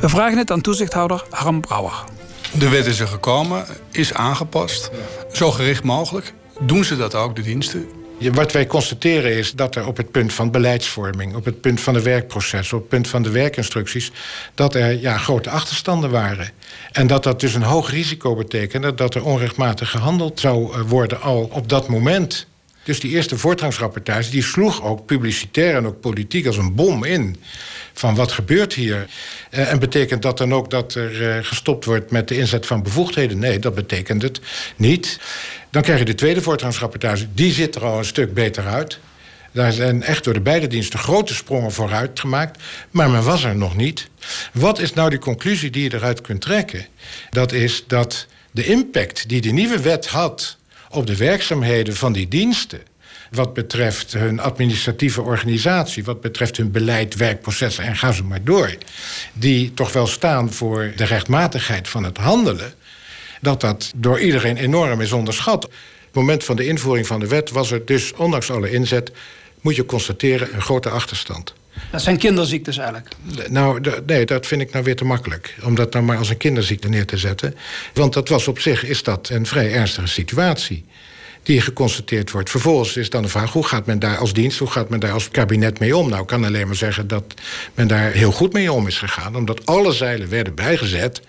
[0.00, 2.04] We vragen het aan toezichthouder Harm Brouwer.
[2.52, 4.90] De wet is er gekomen, is aangepast.
[5.32, 6.34] Zo gericht mogelijk.
[6.60, 7.88] Doen ze dat ook, de diensten?
[8.32, 11.94] Wat wij constateren is dat er op het punt van beleidsvorming, op het punt van
[11.94, 14.12] de werkproces, op het punt van de werkinstructies,
[14.54, 16.50] dat er ja, grote achterstanden waren.
[16.92, 21.20] En dat dat dus een hoog risico betekende dat er onrechtmatig gehandeld zou eh, worden
[21.20, 22.46] al op dat moment.
[22.86, 27.36] Dus die eerste voortgangsrapportage die sloeg ook publicitair en ook politiek als een bom in
[27.92, 29.06] van wat gebeurt hier?
[29.50, 32.82] Uh, en betekent dat dan ook dat er uh, gestopt wordt met de inzet van
[32.82, 33.38] bevoegdheden?
[33.38, 34.40] Nee, dat betekent het
[34.76, 35.18] niet.
[35.70, 37.26] Dan krijg je de tweede voortgangsrapportage.
[37.34, 38.98] Die ziet er al een stuk beter uit.
[39.52, 42.62] Daar zijn echt door de beide diensten grote sprongen vooruit gemaakt.
[42.90, 44.08] Maar men was er nog niet.
[44.52, 46.86] Wat is nou die conclusie die je eruit kunt trekken?
[47.30, 50.55] Dat is dat de impact die de nieuwe wet had
[50.90, 52.80] op de werkzaamheden van die diensten
[53.30, 58.76] wat betreft hun administratieve organisatie, wat betreft hun beleid, werkprocessen en ga zo maar door,
[59.32, 62.74] die toch wel staan voor de rechtmatigheid van het handelen,
[63.40, 65.64] dat dat door iedereen enorm is onderschat.
[65.64, 65.72] Op
[66.04, 69.12] het moment van de invoering van de wet was er dus, ondanks alle inzet,
[69.60, 71.54] moet je constateren, een grote achterstand.
[71.90, 73.08] Dat zijn kinderziektes eigenlijk?
[73.48, 75.56] Nou, nee, dat vind ik nou weer te makkelijk.
[75.64, 77.54] Om dat nou maar als een kinderziekte neer te zetten.
[77.94, 80.84] Want dat was op zich is dat een vrij ernstige situatie
[81.46, 82.50] die geconstateerd wordt.
[82.50, 84.58] Vervolgens is dan de vraag, hoe gaat men daar als dienst...
[84.58, 86.08] hoe gaat men daar als kabinet mee om?
[86.08, 87.34] Nou, ik kan alleen maar zeggen dat
[87.74, 89.36] men daar heel goed mee om is gegaan...
[89.36, 91.20] omdat alle zeilen werden bijgezet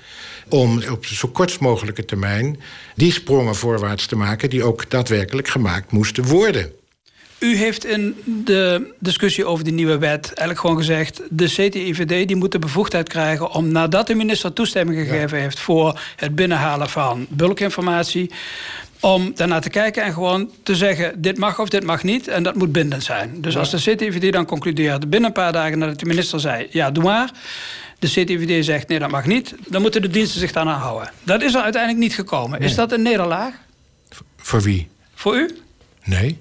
[0.49, 2.59] om op zo kortst mogelijke termijn...
[2.95, 6.71] die sprongen voorwaarts te maken die ook daadwerkelijk gemaakt moesten worden.
[7.39, 11.21] U heeft in de discussie over die nieuwe wet eigenlijk gewoon gezegd...
[11.29, 15.59] de CTIVD die moet de bevoegdheid krijgen om nadat de minister toestemming gegeven heeft...
[15.59, 18.31] voor het binnenhalen van bulkinformatie
[18.99, 21.21] om daarnaar te kijken en gewoon te zeggen...
[21.21, 23.41] dit mag of dit mag niet en dat moet bindend zijn.
[23.41, 25.77] Dus als de CTVD dan concludeert binnen een paar dagen...
[25.77, 27.31] nadat de minister zei, ja, doe maar...
[27.99, 29.55] de CTVD zegt, nee, dat mag niet...
[29.67, 31.11] dan moeten de diensten zich daarna houden.
[31.23, 32.59] Dat is er uiteindelijk niet gekomen.
[32.59, 33.53] Is dat een nederlaag?
[34.37, 34.87] Voor wie?
[35.13, 35.57] Voor u?
[36.03, 36.39] Nee.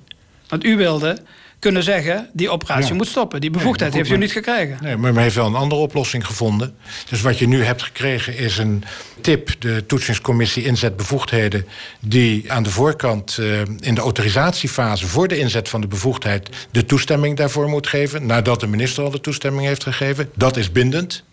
[0.49, 1.19] Want u wilde
[1.59, 2.31] kunnen zeggen...
[2.33, 3.41] die operatie moet stoppen.
[3.41, 4.79] Die bevoegdheid heeft u niet gekregen.
[4.81, 6.75] Nee, maar men heeft wel een andere oplossing gevonden.
[7.09, 8.85] Dus wat je nu hebt gekregen is een
[9.21, 9.51] tip...
[9.59, 11.67] de toetsingscommissie inzet bevoegdheden...
[12.01, 15.07] die aan de voorkant uh, in de autorisatiefase...
[15.07, 18.27] voor de inzet van de bevoegdheid de toestemming daarvoor moet geven...
[18.27, 20.31] nadat de minister al de toestemming heeft gegeven.
[20.35, 21.25] Dat is bindend.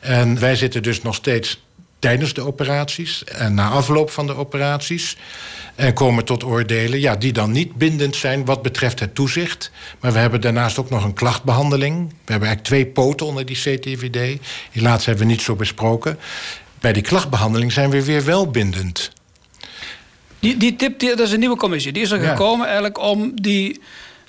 [0.00, 1.63] En wij zitten dus nog steeds
[2.04, 5.16] tijdens de operaties en na afloop van de operaties.
[5.74, 9.70] En komen tot oordelen ja, die dan niet bindend zijn wat betreft het toezicht.
[10.00, 12.08] Maar we hebben daarnaast ook nog een klachtbehandeling.
[12.08, 14.40] We hebben eigenlijk twee poten onder die CTVD.
[14.72, 16.18] Die laatste hebben we niet zo besproken.
[16.80, 19.10] Bij die klachtbehandeling zijn we weer wel bindend.
[20.38, 21.92] Die, die tip, die, dat is een nieuwe commissie.
[21.92, 23.80] Die is er gekomen eigenlijk om die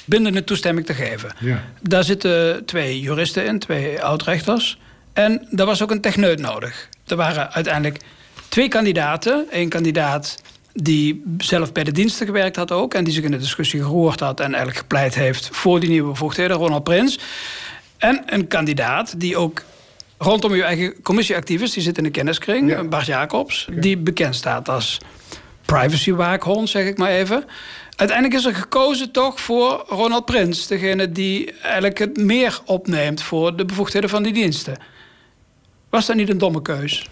[0.05, 1.35] bindende toestemming te geven.
[1.39, 1.63] Ja.
[1.81, 4.79] Daar zitten twee juristen in, twee oudrechters.
[5.13, 6.89] En daar was ook een techneut nodig.
[7.07, 8.03] Er waren uiteindelijk
[8.49, 9.47] twee kandidaten.
[9.51, 10.41] Eén kandidaat
[10.73, 12.93] die zelf bij de diensten gewerkt had ook...
[12.93, 14.39] en die zich in de discussie geroerd had...
[14.39, 17.19] en eigenlijk gepleit heeft voor die nieuwe bevoegdheden, Ronald Prins.
[17.97, 19.63] En een kandidaat die ook
[20.17, 21.73] rondom uw eigen commissie actief is...
[21.73, 23.67] die zit in de kenniskring, Bart Jacobs...
[23.71, 24.97] die bekend staat als
[25.65, 27.45] privacywaakhond, zeg ik maar even...
[27.95, 30.67] Uiteindelijk is er gekozen toch voor Ronald Prins.
[30.67, 34.77] Degene die eigenlijk het meer opneemt voor de bevoegdheden van die diensten.
[35.89, 37.09] Was dat niet een domme keus?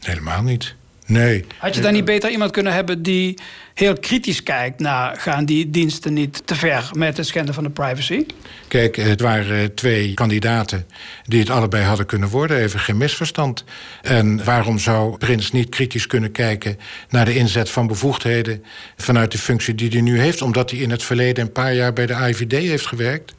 [0.00, 0.74] Helemaal niet.
[1.06, 1.44] Nee.
[1.58, 3.38] Had je dan niet beter iemand kunnen hebben die
[3.74, 7.70] heel kritisch kijkt naar gaan die diensten niet te ver met het schenden van de
[7.70, 8.26] privacy?
[8.68, 10.86] Kijk, het waren twee kandidaten
[11.24, 12.56] die het allebei hadden kunnen worden.
[12.56, 13.64] Even geen misverstand.
[14.02, 18.64] En waarom zou Prins niet kritisch kunnen kijken naar de inzet van bevoegdheden
[18.96, 21.92] vanuit de functie die hij nu heeft, omdat hij in het verleden een paar jaar
[21.92, 23.34] bij de IVD heeft gewerkt?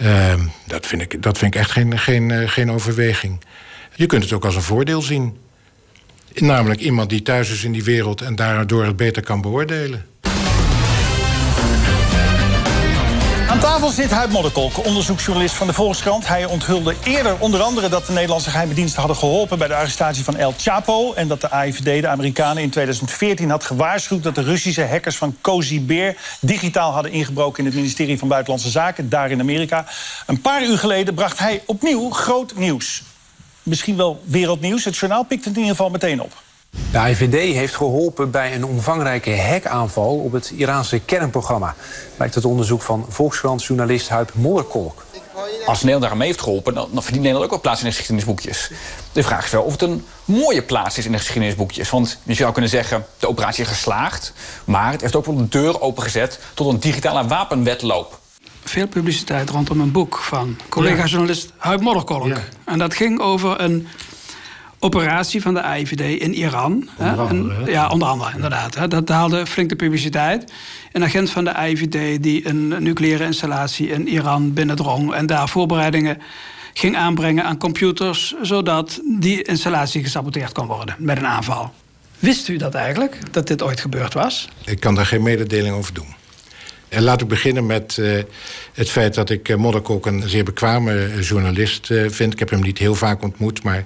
[0.00, 0.34] Uh,
[0.66, 3.40] dat, vind ik, dat vind ik echt geen, geen, uh, geen overweging.
[3.96, 5.38] Je kunt het ook als een voordeel zien.
[6.34, 10.06] Namelijk iemand die thuis is in die wereld en daardoor het beter kan beoordelen.
[13.48, 16.26] Aan tafel zit Huib Modderkolk, onderzoeksjournalist van de Volkskrant.
[16.26, 20.24] Hij onthulde eerder onder andere dat de Nederlandse geheime diensten hadden geholpen bij de arrestatie
[20.24, 21.12] van El Chapo.
[21.12, 25.36] En dat de AIVD, de Amerikanen, in 2014 had gewaarschuwd dat de Russische hackers van
[25.40, 29.86] Cozy Bear digitaal hadden ingebroken in het ministerie van Buitenlandse Zaken, daar in Amerika.
[30.26, 33.02] Een paar uur geleden bracht hij opnieuw groot nieuws
[33.66, 34.84] misschien wel wereldnieuws.
[34.84, 36.32] Het journaal pikt het in ieder geval meteen op.
[36.92, 41.74] De IVD heeft geholpen bij een omvangrijke hackaanval op het Iraanse kernprogramma.
[42.16, 45.04] Blijkt het onderzoek van Volkskrant-journalist Huip Modderkolk.
[45.66, 47.92] Als Nederland daar mee heeft geholpen, dan, dan verdient Nederland ook wel plaats in de
[47.92, 48.70] geschiedenisboekjes.
[49.12, 51.90] De vraag is wel of het een mooie plaats is in de geschiedenisboekjes.
[51.90, 54.32] Want je zou kunnen zeggen, de operatie is geslaagd...
[54.64, 58.18] maar het heeft ook wel de deur opengezet tot een digitale wapenwetloop
[58.68, 62.40] veel publiciteit rondom een boek van collega-journalist Huib Modderkolk.
[62.64, 63.86] En dat ging over een
[64.78, 66.88] operatie van de IVD in Iran.
[66.96, 68.74] Onder andere, ja, onder andere, inderdaad.
[68.74, 68.88] Hè.
[68.88, 70.52] Dat haalde flink de publiciteit.
[70.92, 75.14] Een agent van de IVD die een nucleaire installatie in Iran binnendrong...
[75.14, 76.18] en daar voorbereidingen
[76.74, 78.34] ging aanbrengen aan computers...
[78.42, 81.72] zodat die installatie gesaboteerd kon worden met een aanval.
[82.18, 84.48] Wist u dat eigenlijk, dat dit ooit gebeurd was?
[84.64, 86.15] Ik kan daar geen mededeling over doen.
[86.96, 88.22] En laat ik beginnen met uh,
[88.72, 92.32] het feit dat ik uh, Modderkok een zeer bekwame journalist vind.
[92.32, 93.78] Ik heb hem niet heel vaak ontmoet, maar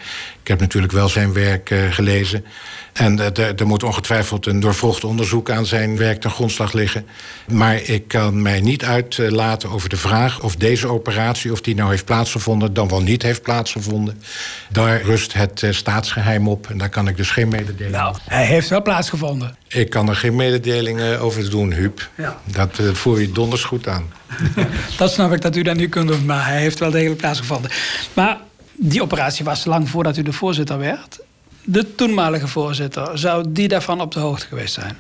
[0.43, 2.45] ik heb natuurlijk wel zijn werk gelezen.
[2.93, 7.07] En er moet ongetwijfeld een doorvolgd onderzoek aan zijn werk ten grondslag liggen.
[7.49, 11.53] Maar ik kan mij niet uitlaten over de vraag of deze operatie...
[11.53, 14.23] of die nou heeft plaatsgevonden, dan wel niet heeft plaatsgevonden.
[14.69, 18.69] Daar rust het staatsgeheim op en daar kan ik dus geen mededeling Nou, hij heeft
[18.69, 19.57] wel plaatsgevonden.
[19.69, 22.09] Ik kan er geen mededelingen over doen, Huub.
[22.17, 22.41] Ja.
[22.45, 24.13] Dat uh, voer je donders goed aan.
[24.99, 27.71] dat snap ik dat u dat nu kunt doen, maar hij heeft wel degelijk plaatsgevonden.
[28.13, 28.39] Maar
[28.75, 31.19] die operatie was lang voordat u de voorzitter werd
[31.65, 34.97] de toenmalige voorzitter, zou die daarvan op de hoogte geweest zijn?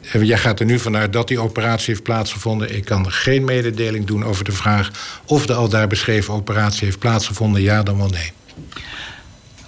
[0.00, 2.76] Jij gaat er nu vanuit dat die operatie heeft plaatsgevonden.
[2.76, 4.90] Ik kan geen mededeling doen over de vraag
[5.24, 8.32] of de al daar beschreven operatie heeft plaatsgevonden, ja dan wel nee.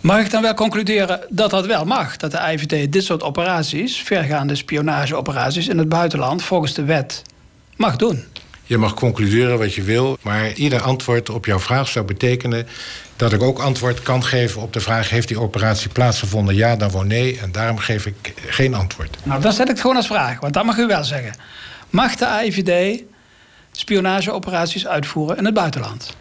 [0.00, 2.16] Mag ik dan wel concluderen dat dat wel mag?
[2.16, 7.22] Dat de IVD dit soort operaties, vergaande spionageoperaties in het buitenland, volgens de wet
[7.76, 8.24] mag doen?
[8.70, 12.66] Je mag concluderen wat je wil, maar ieder antwoord op jouw vraag zou betekenen
[13.16, 16.54] dat ik ook antwoord kan geven op de vraag: heeft die operatie plaatsgevonden?
[16.54, 17.38] Ja, dan wel nee.
[17.38, 19.16] En daarom geef ik geen antwoord.
[19.22, 21.34] Nou, dan zet ik gewoon als vraag, want dat mag u wel zeggen.
[21.90, 23.02] Mag de AIVD
[23.72, 26.16] spionageoperaties uitvoeren in het buitenland?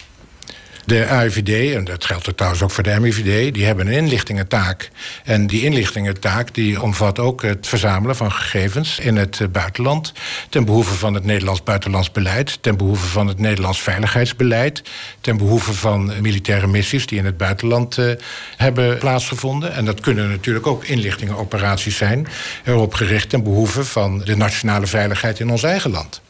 [0.86, 4.90] De AIVD, en dat geldt trouwens ook voor de MIVD, die hebben een inlichtingentaak.
[5.24, 10.14] En die inlichtingentaak die omvat ook het verzamelen van gegevens in het buitenland.
[10.50, 14.84] Ten behoeve van het Nederlands buitenlands beleid, ten behoeve van het Nederlands veiligheidsbeleid,
[15.22, 18.12] ten behoeve van militaire missies die in het buitenland uh,
[18.58, 19.74] hebben plaatsgevonden.
[19.74, 22.28] En dat kunnen natuurlijk ook inlichtingenoperaties zijn,
[22.66, 26.22] erop gericht ten behoeve van de nationale veiligheid in ons eigen land.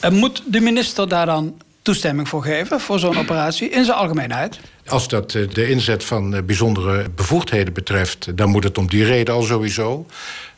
[0.00, 1.54] En moet de minister daar dan
[1.88, 4.60] toestemming voor geven, voor zo'n operatie, in zijn algemeenheid?
[4.86, 9.04] Als dat eh, de inzet van eh, bijzondere bevoegdheden betreft, dan moet het om die
[9.04, 10.06] reden al sowieso.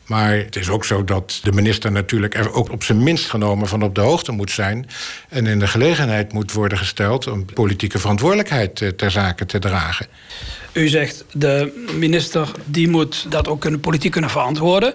[0.05, 3.67] Maar het is ook zo dat de minister natuurlijk er ook op zijn minst genomen
[3.67, 4.87] van op de hoogte moet zijn.
[5.29, 10.07] En in de gelegenheid moet worden gesteld om politieke verantwoordelijkheid eh, ter zake te dragen.
[10.73, 14.93] U zegt de minister die moet dat ook kunnen, politiek kunnen verantwoorden.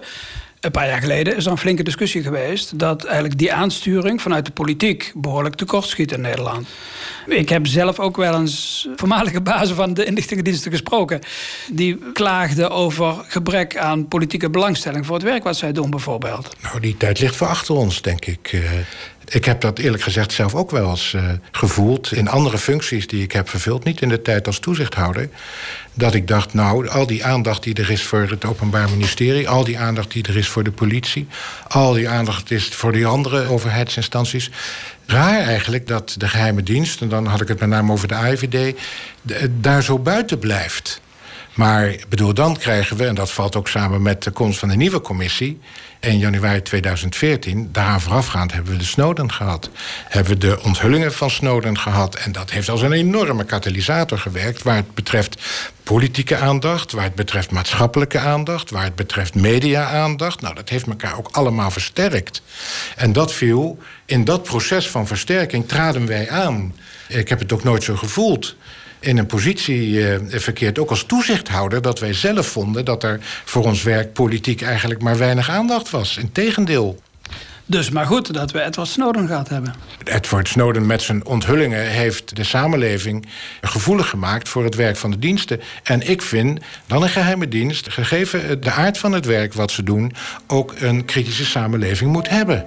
[0.59, 2.79] Een paar jaar geleden is er een flinke discussie geweest...
[2.79, 6.67] dat eigenlijk die aansturing vanuit de politiek behoorlijk tekortschiet in Nederland.
[7.27, 11.19] Ik heb zelf ook wel eens voormalige bazen van de inlichtingendiensten gesproken...
[11.71, 16.55] die klaagden over gebrek aan politieke belangstelling voor het werk wat zij doen bijvoorbeeld.
[16.61, 18.61] Nou, die tijd ligt voor achter ons, denk ik.
[19.27, 22.11] Eh, ik heb dat eerlijk gezegd zelf ook wel eens uh, gevoeld...
[22.11, 25.29] in andere functies die ik heb vervuld, niet in de tijd als toezichthouder...
[25.93, 29.49] dat ik dacht, nou, al die aandacht die er is voor het Openbaar Ministerie...
[29.49, 31.27] al die aandacht die er is voor de politie...
[31.67, 34.49] al die aandacht is voor die andere overheidsinstanties...
[35.05, 38.15] raar eigenlijk dat de geheime dienst, en dan had ik het met name over de
[38.15, 38.75] IVD...
[39.51, 41.01] daar zo buiten blijft...
[41.53, 44.75] Maar bedoel, dan krijgen we, en dat valt ook samen met de komst van de
[44.75, 45.59] nieuwe commissie...
[46.07, 49.69] in januari 2014, daaraan voorafgaand hebben we de Snowden gehad.
[50.07, 52.15] Hebben we de onthullingen van Snowden gehad.
[52.15, 54.63] En dat heeft als een enorme katalysator gewerkt...
[54.63, 55.41] waar het betreft
[55.83, 60.41] politieke aandacht, waar het betreft maatschappelijke aandacht, waar het betreft media-aandacht.
[60.41, 62.41] Nou, dat heeft elkaar ook allemaal versterkt.
[62.95, 66.75] En dat viel, in dat proces van versterking traden wij aan.
[67.07, 68.55] Ik heb het ook nooit zo gevoeld
[68.99, 73.65] in een positie eh, verkeerd, ook als toezichthouder, dat wij zelf vonden dat er voor
[73.65, 76.17] ons werk politiek eigenlijk maar weinig aandacht was.
[76.17, 76.99] Integendeel.
[77.69, 79.73] Dus maar goed dat we Edward Snowden gehad hebben.
[80.03, 83.27] Edward Snowden met zijn onthullingen heeft de samenleving
[83.61, 85.61] gevoelig gemaakt voor het werk van de diensten.
[85.83, 89.83] En ik vind dan een geheime dienst, gegeven de aard van het werk wat ze
[89.83, 90.13] doen,
[90.47, 92.65] ook een kritische samenleving moet hebben.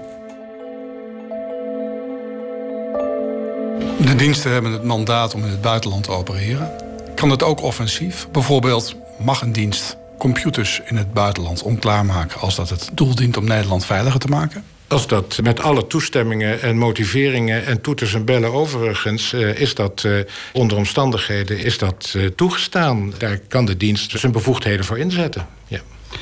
[4.04, 6.70] De diensten hebben het mandaat om in het buitenland te opereren.
[7.14, 8.28] Kan het ook offensief?
[8.32, 13.44] Bijvoorbeeld mag een dienst computers in het buitenland onklaarmaken als dat het doel dient om
[13.44, 14.64] Nederland veiliger te maken?
[14.88, 19.32] Als dat met alle toestemmingen en motiveringen en toeters en bellen overigens...
[19.32, 20.20] Uh, is dat uh,
[20.52, 23.12] onder omstandigheden is dat, uh, toegestaan.
[23.18, 25.46] Daar kan de dienst zijn bevoegdheden voor inzetten.
[25.66, 25.80] Ja.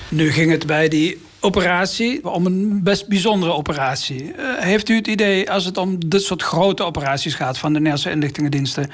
[0.09, 4.33] Nu ging het bij die operatie om een best bijzondere operatie.
[4.59, 7.59] heeft u het idee, als het om dit soort grote operaties gaat...
[7.59, 8.90] van de Nederlandse inlichtingendiensten...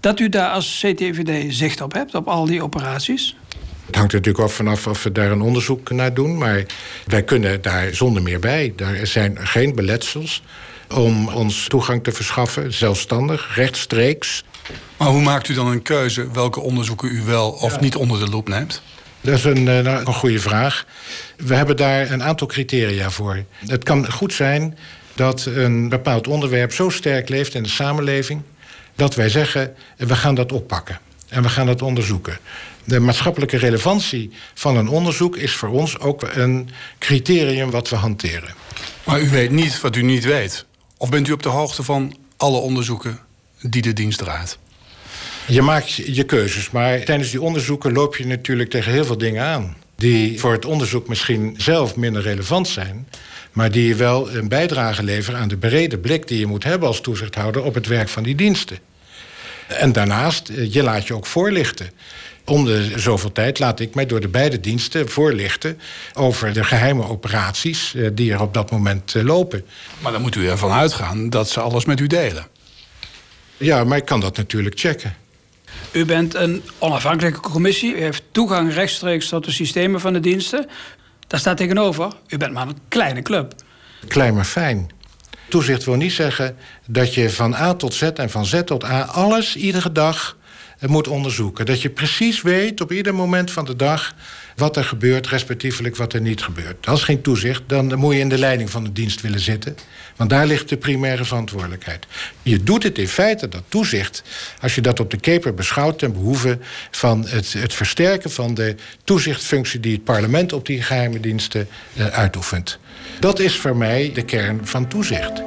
[0.00, 3.36] dat u daar als CTVD zicht op hebt, op al die operaties?
[3.86, 6.38] Het hangt er natuurlijk af vanaf of we daar een onderzoek naar doen.
[6.38, 6.64] Maar
[7.06, 8.72] wij kunnen daar zonder meer bij.
[8.76, 10.42] Er zijn geen beletsels
[10.94, 14.44] om ons toegang te verschaffen, zelfstandig, rechtstreeks.
[14.96, 18.28] Maar hoe maakt u dan een keuze welke onderzoeken u wel of niet onder de
[18.28, 18.82] loep neemt?
[19.20, 20.86] Dat is een, eh, nou, een goede vraag.
[21.36, 23.44] We hebben daar een aantal criteria voor.
[23.66, 24.78] Het kan goed zijn
[25.14, 28.42] dat een bepaald onderwerp zo sterk leeft in de samenleving...
[28.94, 32.38] dat wij zeggen, we gaan dat oppakken en we gaan dat onderzoeken
[32.90, 38.54] de maatschappelijke relevantie van een onderzoek is voor ons ook een criterium wat we hanteren.
[39.04, 40.64] Maar u weet niet wat u niet weet.
[40.96, 43.18] Of bent u op de hoogte van alle onderzoeken
[43.60, 44.58] die de dienst draait?
[45.50, 49.44] Je maakt je keuzes, maar tijdens die onderzoeken loop je natuurlijk tegen heel veel dingen
[49.44, 49.76] aan.
[49.96, 53.08] Die voor het onderzoek misschien zelf minder relevant zijn,
[53.52, 57.00] maar die wel een bijdrage leveren aan de brede blik die je moet hebben als
[57.00, 58.78] toezichthouder op het werk van die diensten.
[59.66, 61.90] En daarnaast, eh, je laat je ook voorlichten.
[62.44, 65.78] Om de zoveel tijd laat ik mij door de beide diensten voorlichten
[66.14, 69.64] over de geheime operaties eh, die er op dat moment eh, lopen.
[69.98, 72.46] Maar dan moet u ervan uitgaan dat ze alles met u delen.
[73.56, 75.19] Ja, maar ik kan dat natuurlijk checken.
[75.92, 77.94] U bent een onafhankelijke commissie.
[77.94, 80.66] U heeft toegang rechtstreeks tot de systemen van de diensten.
[81.26, 83.54] Daar staat tegenover, u bent maar een kleine club.
[84.08, 84.90] Klein maar fijn.
[85.48, 89.02] Toezicht wil niet zeggen dat je van A tot Z en van Z tot A
[89.02, 90.36] alles iedere dag
[90.86, 91.66] moet onderzoeken.
[91.66, 94.14] Dat je precies weet op ieder moment van de dag
[94.60, 96.86] wat er gebeurt, respectievelijk wat er niet gebeurt.
[96.86, 99.76] Als geen toezicht, dan moet je in de leiding van de dienst willen zitten.
[100.16, 102.06] Want daar ligt de primaire verantwoordelijkheid.
[102.42, 104.22] Je doet het in feite, dat toezicht,
[104.60, 105.98] als je dat op de keper beschouwt...
[105.98, 106.58] ten behoeve
[106.90, 109.80] van het, het versterken van de toezichtfunctie...
[109.80, 112.78] die het parlement op die geheime diensten uh, uitoefent.
[113.20, 115.42] Dat is voor mij de kern van toezicht.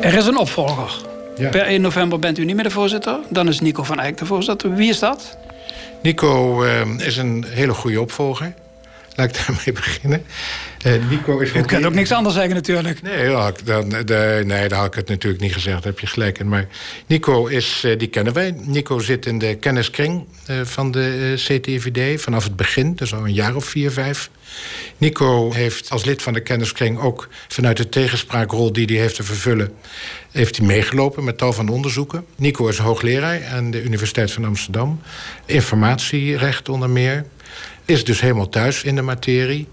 [0.00, 1.06] Er is een opvolger.
[1.38, 3.18] Per 1 november bent u niet meer de voorzitter.
[3.28, 4.74] Dan is Nico van Eyck de voorzitter.
[4.74, 5.36] Wie is dat?
[6.02, 8.54] Nico uh, is een hele goede opvolger.
[9.14, 10.24] Laat ik daarmee beginnen.
[10.86, 13.02] Uh, Nico is U kunt ook niks anders zeggen natuurlijk.
[13.02, 13.26] Nee,
[13.64, 15.76] dan, de, nee, daar had ik het natuurlijk niet gezegd.
[15.76, 16.48] Daar heb je gelijk in.
[16.48, 16.66] Maar
[17.06, 18.54] Nico is, uh, die kennen wij.
[18.56, 22.94] Nico zit in de kenniskring uh, van de CTVD vanaf het begin.
[22.94, 24.30] Dus al een jaar of vier, vijf.
[24.98, 29.22] Nico heeft als lid van de kenniskring ook vanuit de tegenspraakrol die hij heeft te
[29.22, 29.72] vervullen,
[30.32, 32.24] heeft hij meegelopen met tal van onderzoeken.
[32.36, 35.00] Nico is hoogleraar aan de Universiteit van Amsterdam,
[35.46, 37.24] informatierecht onder meer,
[37.84, 39.66] is dus helemaal thuis in de materie.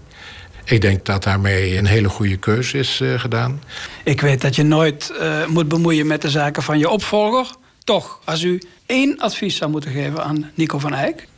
[0.66, 3.62] Ik denk dat daarmee een hele goede keuze is uh, gedaan.
[4.04, 7.46] Ik weet dat je nooit uh, moet bemoeien met de zaken van je opvolger.
[7.84, 11.28] Toch, als u één advies zou moeten geven aan Nico van Eyck?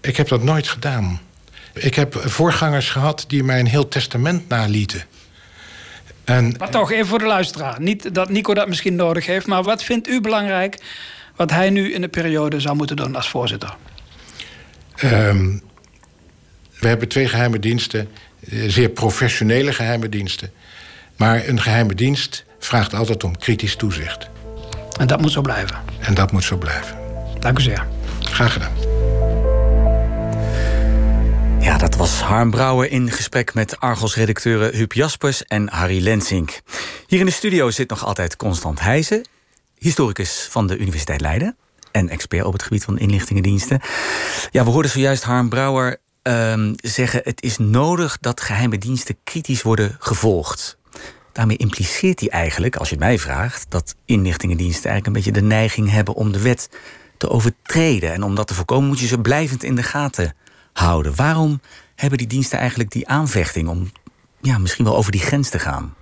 [0.00, 1.20] Ik heb dat nooit gedaan.
[1.74, 5.04] Ik heb voorgangers gehad die mij een heel testament nalieten.
[6.24, 7.80] En, maar toch, even voor de luisteraar.
[7.80, 10.78] Niet dat Nico dat misschien nodig heeft, maar wat vindt u belangrijk
[11.36, 13.76] wat hij nu in de periode zou moeten doen als voorzitter?
[15.04, 15.62] Um,
[16.78, 18.06] we hebben twee geheime diensten, eh,
[18.66, 20.50] zeer professionele geheime diensten.
[21.16, 24.28] Maar een geheime dienst vraagt altijd om kritisch toezicht.
[24.98, 25.76] En dat moet zo blijven.
[26.00, 26.96] En dat moet zo blijven.
[27.38, 27.86] Dank u zeer.
[28.20, 28.72] Graag gedaan.
[31.60, 36.60] Ja, dat was Harm Brouwer in gesprek met Argos-redacteuren Huub Jaspers en Harry Lensink.
[37.06, 39.26] Hier in de studio zit nog altijd Constant Heijzen,
[39.78, 41.56] historicus van de Universiteit Leiden
[41.92, 43.80] en expert op het gebied van inlichtingendiensten.
[44.50, 49.62] Ja, we hoorden zojuist Harm Brouwer uh, zeggen: het is nodig dat geheime diensten kritisch
[49.62, 50.78] worden gevolgd.
[51.32, 55.90] Daarmee impliceert hij eigenlijk, als je mij vraagt, dat inlichtingendiensten eigenlijk een beetje de neiging
[55.90, 56.68] hebben om de wet
[57.16, 58.12] te overtreden.
[58.12, 60.34] En om dat te voorkomen moet je ze blijvend in de gaten
[60.72, 61.14] houden.
[61.14, 61.60] Waarom
[61.94, 63.90] hebben die diensten eigenlijk die aanvechting om
[64.40, 65.94] ja, misschien wel over die grens te gaan?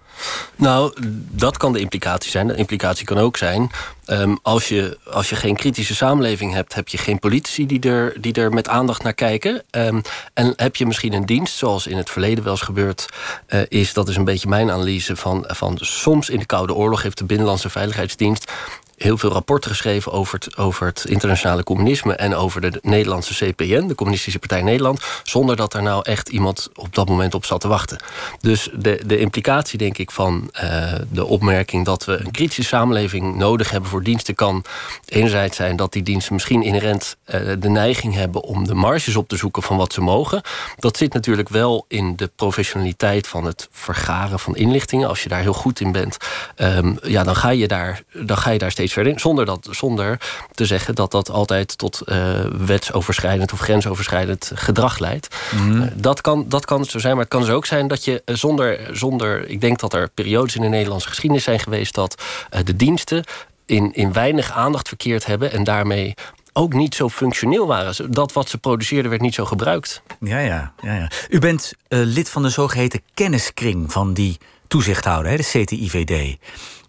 [0.56, 0.92] Nou,
[1.30, 2.46] dat kan de implicatie zijn.
[2.46, 3.70] De implicatie kan ook zijn...
[4.08, 6.74] Um, als, je, als je geen kritische samenleving hebt...
[6.74, 9.62] heb je geen politici die er, die er met aandacht naar kijken.
[9.70, 10.02] Um,
[10.34, 13.06] en heb je misschien een dienst, zoals in het verleden wel eens gebeurd
[13.48, 13.92] uh, is...
[13.92, 15.78] dat is een beetje mijn analyse van, van...
[15.80, 18.52] soms in de Koude Oorlog heeft de Binnenlandse Veiligheidsdienst
[18.96, 23.86] heel veel rapporten geschreven over het, over het internationale communisme en over de Nederlandse CPN,
[23.86, 27.60] de Communistische Partij Nederland, zonder dat er nou echt iemand op dat moment op zat
[27.60, 27.98] te wachten.
[28.40, 33.36] Dus de, de implicatie, denk ik, van uh, de opmerking dat we een kritische samenleving
[33.36, 34.64] nodig hebben voor diensten, kan
[35.06, 39.28] enerzijds zijn dat die diensten misschien inherent uh, de neiging hebben om de marges op
[39.28, 40.42] te zoeken van wat ze mogen.
[40.76, 45.08] Dat zit natuurlijk wel in de professionaliteit van het vergaren van inlichtingen.
[45.08, 46.16] Als je daar heel goed in bent,
[46.56, 49.20] um, ja, dan ga je daar, dan ga je daar steeds verder in.
[49.20, 50.20] Zonder, dat, zonder
[50.54, 55.36] te zeggen dat dat altijd tot uh, wetsoverschrijdend of grensoverschrijdend gedrag leidt.
[55.54, 55.82] Mm.
[55.82, 58.22] Uh, dat, kan, dat kan zo zijn, maar het kan dus ook zijn dat je
[58.24, 59.48] uh, zonder, zonder.
[59.48, 62.22] Ik denk dat er periodes in de Nederlandse geschiedenis zijn geweest dat
[62.64, 63.24] de diensten
[63.66, 66.14] in, in weinig aandacht verkeerd hebben en daarmee
[66.52, 68.12] ook niet zo functioneel waren.
[68.12, 70.02] Dat wat ze produceerden werd niet zo gebruikt.
[70.20, 70.72] Ja, ja.
[70.82, 71.10] ja, ja.
[71.28, 76.36] U bent lid van de zogeheten kenniskring van die toezichthouder, hè, de CTIVD.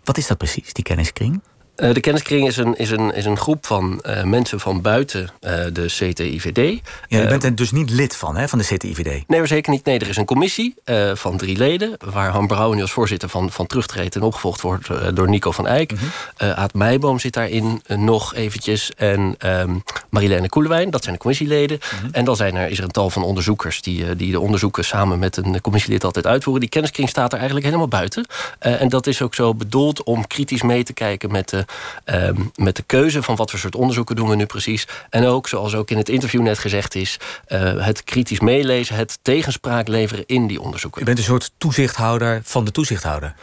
[0.04, 1.41] Wat is dat precies, die kenniskring?
[1.78, 5.21] Uh, de kenniskring is een, is een, is een groep van uh, mensen van buiten
[5.21, 6.82] uh, de CTIVD.
[7.07, 9.28] Ja, je bent er dus niet lid van, hè, van de CTIVD?
[9.28, 9.86] Nee, zeker niet.
[9.86, 10.75] Nee, er is een commissie
[11.13, 11.97] van drie leden...
[12.05, 14.15] waar Han Brouwen als voorzitter van, van terugtreedt...
[14.15, 15.91] en opgevolgd wordt door Nico van Eyck.
[15.91, 16.51] Mm -hmm.
[16.51, 18.91] Aad Meijboom zit daarin nog eventjes.
[18.95, 21.80] En um, Marilene Koelewijn, dat zijn de commissieleden.
[21.82, 22.09] Mm -hmm.
[22.11, 23.82] En dan zijn er, is er een tal van onderzoekers...
[23.82, 26.61] die, die de onderzoeken samen met een commissielid altijd uitvoeren.
[26.61, 28.25] Die kenniskring staat er eigenlijk helemaal buiten.
[28.59, 31.32] en dat is ook zo bedoeld om kritisch mee te kijken...
[31.32, 31.65] met de
[32.05, 34.88] Um, met de keuze van wat voor soort onderzoeken doen we nu precies.
[35.09, 37.18] En ook, zoals ook in het interview net gezegd is...
[37.47, 40.99] Uh, het kritisch meelezen, het tegenspraak leveren in die onderzoeken.
[40.99, 43.36] Je bent een soort toezichthouder van de toezichthouder.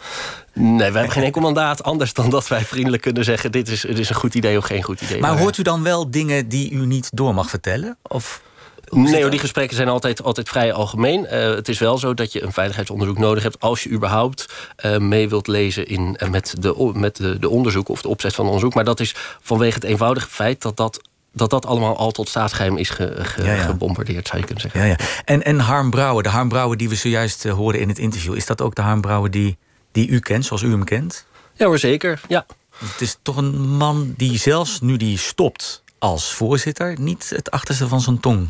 [0.53, 3.53] Nee, wij hebben geen enkel mandaat anders dan dat wij vriendelijk kunnen zeggen...
[3.53, 5.21] dit is, dit is een goed idee of geen goed idee.
[5.21, 7.97] Maar hoort u dan wel dingen die u niet door mag vertellen?
[8.03, 8.43] Of...
[8.91, 11.25] Nee, hoor, die gesprekken zijn altijd, altijd vrij algemeen.
[11.25, 13.61] Uh, het is wel zo dat je een veiligheidsonderzoek nodig hebt...
[13.61, 14.53] als je überhaupt
[14.85, 17.89] uh, mee wilt lezen in, uh, met, de, met de, de onderzoek...
[17.89, 18.75] of de opzet van onderzoek.
[18.75, 21.01] Maar dat is vanwege het eenvoudige feit dat dat
[21.37, 23.63] dat dat allemaal al tot staatsgeheim is ge, ge, ja, ja.
[23.63, 24.81] gebombardeerd, zou je kunnen zeggen.
[24.81, 24.97] Ja, ja.
[25.25, 28.35] En, en Harm Brouwer, de Harm Brouwer die we zojuist hoorden in het interview...
[28.35, 29.57] is dat ook de Harm Brouwer die,
[29.93, 31.27] die u kent, zoals u hem kent?
[31.55, 32.47] Ja hoor, zeker, ja.
[32.79, 37.01] Het is toch een man die zelfs nu die stopt als voorzitter...
[37.01, 38.49] niet het achterste van zijn tong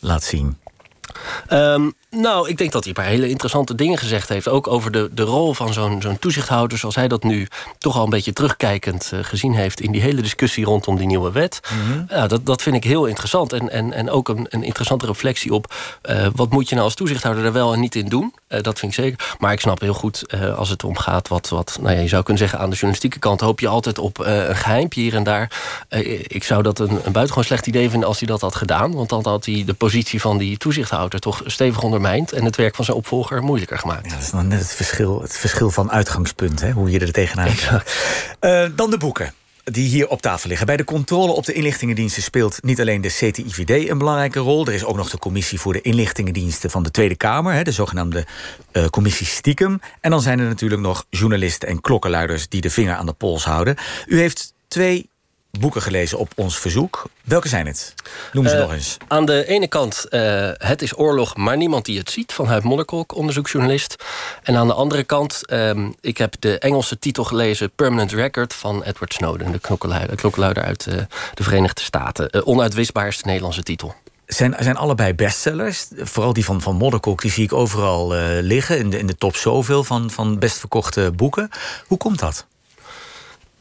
[0.00, 0.56] laat zien?
[1.52, 4.48] Um, nou, ik denk dat hij een paar hele interessante dingen gezegd heeft.
[4.48, 6.78] Ook over de, de rol van zo'n zo'n toezichthouder...
[6.78, 7.46] zoals hij dat nu
[7.78, 9.80] toch al een beetje terugkijkend uh, gezien heeft...
[9.80, 11.60] in die hele discussie rondom die nieuwe wet.
[11.72, 12.06] Mm -hmm.
[12.08, 13.52] ja, dat, dat vind ik heel interessant.
[13.52, 15.74] En, en, en ook een, een interessante reflectie op...
[16.10, 18.34] Uh, wat moet je nou als toezichthouder er wel en niet in doen?
[18.48, 19.36] Uh, dat vind ik zeker.
[19.38, 20.24] Maar ik snap heel goed
[20.56, 21.28] als het om gaat...
[21.28, 23.40] wat, wat nou ja, je zou kunnen zeggen aan de journalistieke kant...
[23.40, 25.50] hoop je altijd op een geheimpje hier en daar.
[26.26, 28.94] ik zou dat een, een buitengewoon slecht idee vinden als hij dat had gedaan.
[28.94, 31.20] Want dan had hij de positie van die toezichthouder...
[31.20, 34.06] toch stevig ondermijnd en het werk van zijn opvolger moeilijker gemaakt.
[34.06, 37.12] Ja, dat is dan net het verschil, het verschil van uitgangspunt, hè, hoe je er
[37.12, 37.92] tegenaan gaat.
[38.76, 39.32] Dan de boeken
[39.70, 40.66] die hier op tafel liggen.
[40.66, 44.66] Bij de controle op de inlichtingendiensten speelt niet alleen de CTIVD een belangrijke rol.
[44.66, 48.26] Er is ook nog de commissie voor de inlichtingendiensten van de Tweede Kamer, de zogenaamde
[48.72, 49.80] uh, commissie Stiekem.
[50.00, 53.44] En dan zijn er natuurlijk nog journalisten en klokkenluiders die de vinger aan de pols
[53.44, 53.76] houden.
[54.06, 55.08] U heeft twee
[55.50, 57.04] boeken gelezen op ons verzoek.
[57.24, 57.94] Welke zijn het?
[58.32, 58.96] Noem ze uh, nog eens.
[59.08, 62.32] Aan de ene kant uh, Het is oorlog, maar niemand die het ziet...
[62.32, 64.04] van Huib Modderkolk, onderzoeksjournalist.
[64.42, 67.70] En aan de andere kant, um, ik heb de Engelse titel gelezen...
[67.70, 69.52] Permanent Record van Edward Snowden...
[69.52, 70.94] de klokkenluider, klokkenluider uit uh,
[71.34, 72.46] de Verenigde Staten.
[72.46, 73.94] onuitwisbaarste Nederlandse titel.
[74.26, 75.86] Zijn, zijn allebei bestsellers.
[75.96, 78.78] Vooral die van, van Modderkolk, die zie ik overal liggen...
[78.78, 81.50] In de, in de top zoveel van, van best verkochte boeken.
[81.86, 82.46] Hoe komt dat?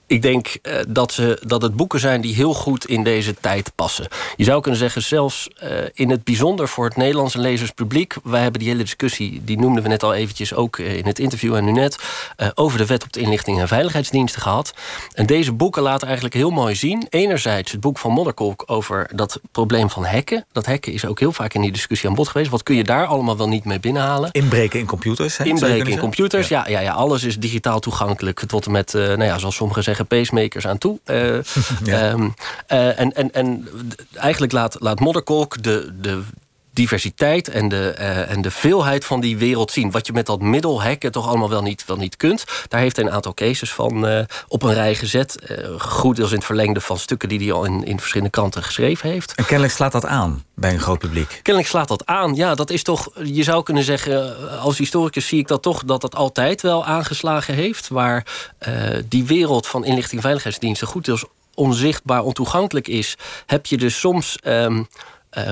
[0.08, 3.72] Ik denk uh, dat, ze, dat het boeken zijn die heel goed in deze tijd
[3.76, 4.08] passen.
[4.36, 8.16] Je zou kunnen zeggen, zelfs uh, in het bijzonder voor het Nederlandse lezerspubliek...
[8.24, 10.54] wij hebben die hele discussie, die noemden we net al eventjes...
[10.54, 11.98] ook in het interview en nu net...
[12.38, 14.74] Uh, over de wet op de inlichting en veiligheidsdiensten gehad.
[15.14, 17.08] En deze boeken laten eigenlijk heel mooi zien...
[17.10, 20.46] enerzijds het boek van Modderkolk over dat probleem van hacken.
[20.52, 22.50] Dat hacken is ook heel vaak in die discussie aan bod geweest.
[22.50, 24.32] Wat kun je daar allemaal wel niet mee binnenhalen?
[24.32, 25.44] Inbreken in computers, hè?
[25.44, 26.56] Inbreken in computers, ja.
[26.58, 26.94] Ja, ja, ja.
[26.94, 28.40] Alles is digitaal toegankelijk.
[28.40, 31.00] Tot en met, nou ja, zoals sommigen zeggen pacemakers aan toe.
[31.06, 31.40] Uh,
[31.84, 32.12] ja.
[32.12, 32.34] um,
[32.72, 33.68] uh, en, en, en
[34.14, 36.24] eigenlijk laat, laat Modderkolk de, de,
[36.78, 39.92] diversiteit en de, uh, en de veelheid van die wereld zien.
[39.92, 42.44] Wat je met dat middel hacken toch allemaal wel niet, wel niet kunt.
[42.68, 45.38] Daar heeft hij een aantal cases van uh, op een rij gezet.
[45.50, 48.64] Uh, goed deels in het verlengde van stukken die hij al in, in verschillende kranten
[48.64, 49.36] geschreven heeft.
[49.36, 51.40] En kennelijk slaat dat aan bij een groot publiek.
[51.42, 52.36] Kennelijk slaat dat aan.
[52.36, 56.02] Ja, dat is toch, je zou kunnen zeggen, als historicus zie ik dat toch dat
[56.02, 57.88] het altijd wel aangeslagen heeft.
[57.88, 58.26] Waar
[59.06, 64.38] die wereld van inlichting en veiligheidsdiensten goed deels onzichtbaar, ontoegankelijk is, heb je dus soms
[64.44, 64.84] um, uh,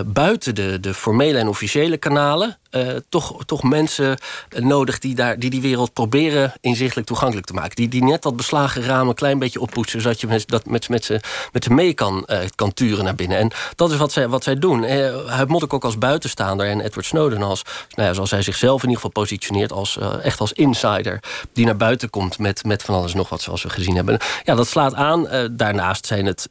[0.05, 4.17] buiten de, de formele en officiële kanalen uh, toch, toch mensen
[4.49, 7.75] nodig die, daar, die die wereld proberen inzichtelijk toegankelijk te maken.
[7.75, 10.89] Die, die net dat beslagen raam een klein beetje oppoetsen, zodat je met, dat met,
[10.89, 11.19] met, ze,
[11.51, 13.37] met ze mee kan, uh, kan turen naar binnen.
[13.37, 14.83] En dat is wat zij, wat zij doen.
[14.83, 17.61] Uh, Huib Modderk ook als buitenstaander en Edward Snowden als,
[17.95, 21.19] nou ja, zoals hij zichzelf in ieder geval positioneert, als, echt als insider
[21.53, 24.19] die naar buiten komt met, met van alles nog wat, zoals we gezien hebben.
[24.43, 25.27] Ja, dat slaat aan.
[25.51, 26.49] daarnaast zijn het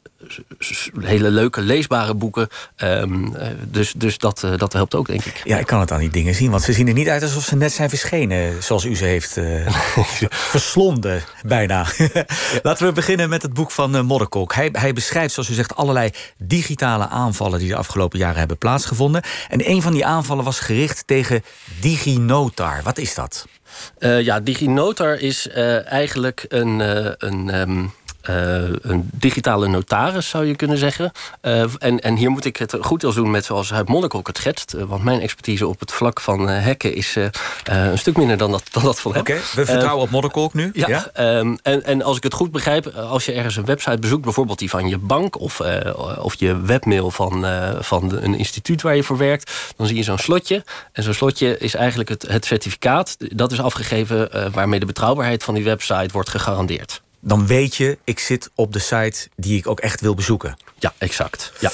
[0.99, 2.47] hele leuke, leesbare boeken.
[2.77, 3.35] Um,
[3.67, 5.41] dus dus dat, dat helpt ook, denk ik.
[5.43, 6.51] Ja, ik kan het aan die dingen zien.
[6.51, 8.63] Want ze zien er niet uit alsof ze net zijn verschenen.
[8.63, 9.67] Zoals u ze heeft uh,
[10.53, 11.85] verslonden, bijna.
[12.63, 14.53] Laten we beginnen met het boek van uh, Modderkok.
[14.53, 17.59] Hij, hij beschrijft, zoals u zegt, allerlei digitale aanvallen...
[17.59, 19.23] die de afgelopen jaren hebben plaatsgevonden.
[19.49, 21.43] En een van die aanvallen was gericht tegen
[21.81, 22.81] DigiNotar.
[22.83, 23.47] Wat is dat?
[23.99, 25.49] Uh, ja, DigiNotar is
[25.83, 26.79] eigenlijk een...
[27.27, 27.93] een um
[28.29, 31.11] uh, een digitale notaris, zou je kunnen zeggen.
[31.41, 34.27] Uh, en, en hier moet ik het goed als doen met zoals Huib Monnik ook
[34.27, 34.73] het schetst.
[34.73, 37.15] Uh, want mijn expertise op het vlak van hacken is
[37.63, 39.21] een stuk minder dan dat, dan dat van hem.
[39.21, 40.69] Oké, we vertrouwen op Monnikolk nu.
[40.73, 41.37] Ja, ja?
[41.37, 44.23] Um, en, en als ik het goed begrijp, als je ergens een website bezoekt...
[44.23, 45.61] bijvoorbeeld die van je bank of,
[46.17, 47.45] of je webmail van,
[47.79, 49.51] van een instituut waar je voor werkt...
[49.75, 50.63] dan zie je zo'n slotje.
[50.91, 53.15] En zo'n slotje is eigenlijk het, het certificaat.
[53.17, 58.19] Dat is afgegeven waarmee de betrouwbaarheid van die website wordt gegarandeerd dan weet je, ik
[58.19, 60.57] zit op de site die ik ook echt wil bezoeken.
[60.79, 61.51] Ja, exact.
[61.59, 61.71] Ja.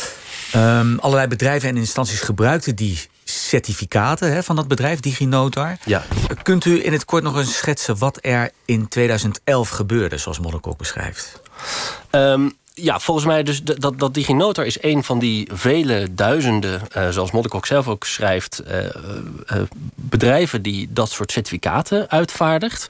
[0.79, 5.77] Um, allerlei bedrijven en instanties gebruikten die certificaten hè, van dat bedrijf, DigiNotar.
[5.85, 6.03] Ja.
[6.41, 10.77] Kunt u in het kort nog eens schetsen wat er in 2011 gebeurde, zoals Modderkok
[10.77, 11.41] beschrijft?
[12.11, 17.09] Um, ja, volgens mij dus dat, dat DigiNotar is een van die vele duizenden, uh,
[17.09, 19.61] zoals Modderkok zelf ook schrijft, uh, uh,
[19.95, 22.87] bedrijven die dat soort certificaten uitvaardigt.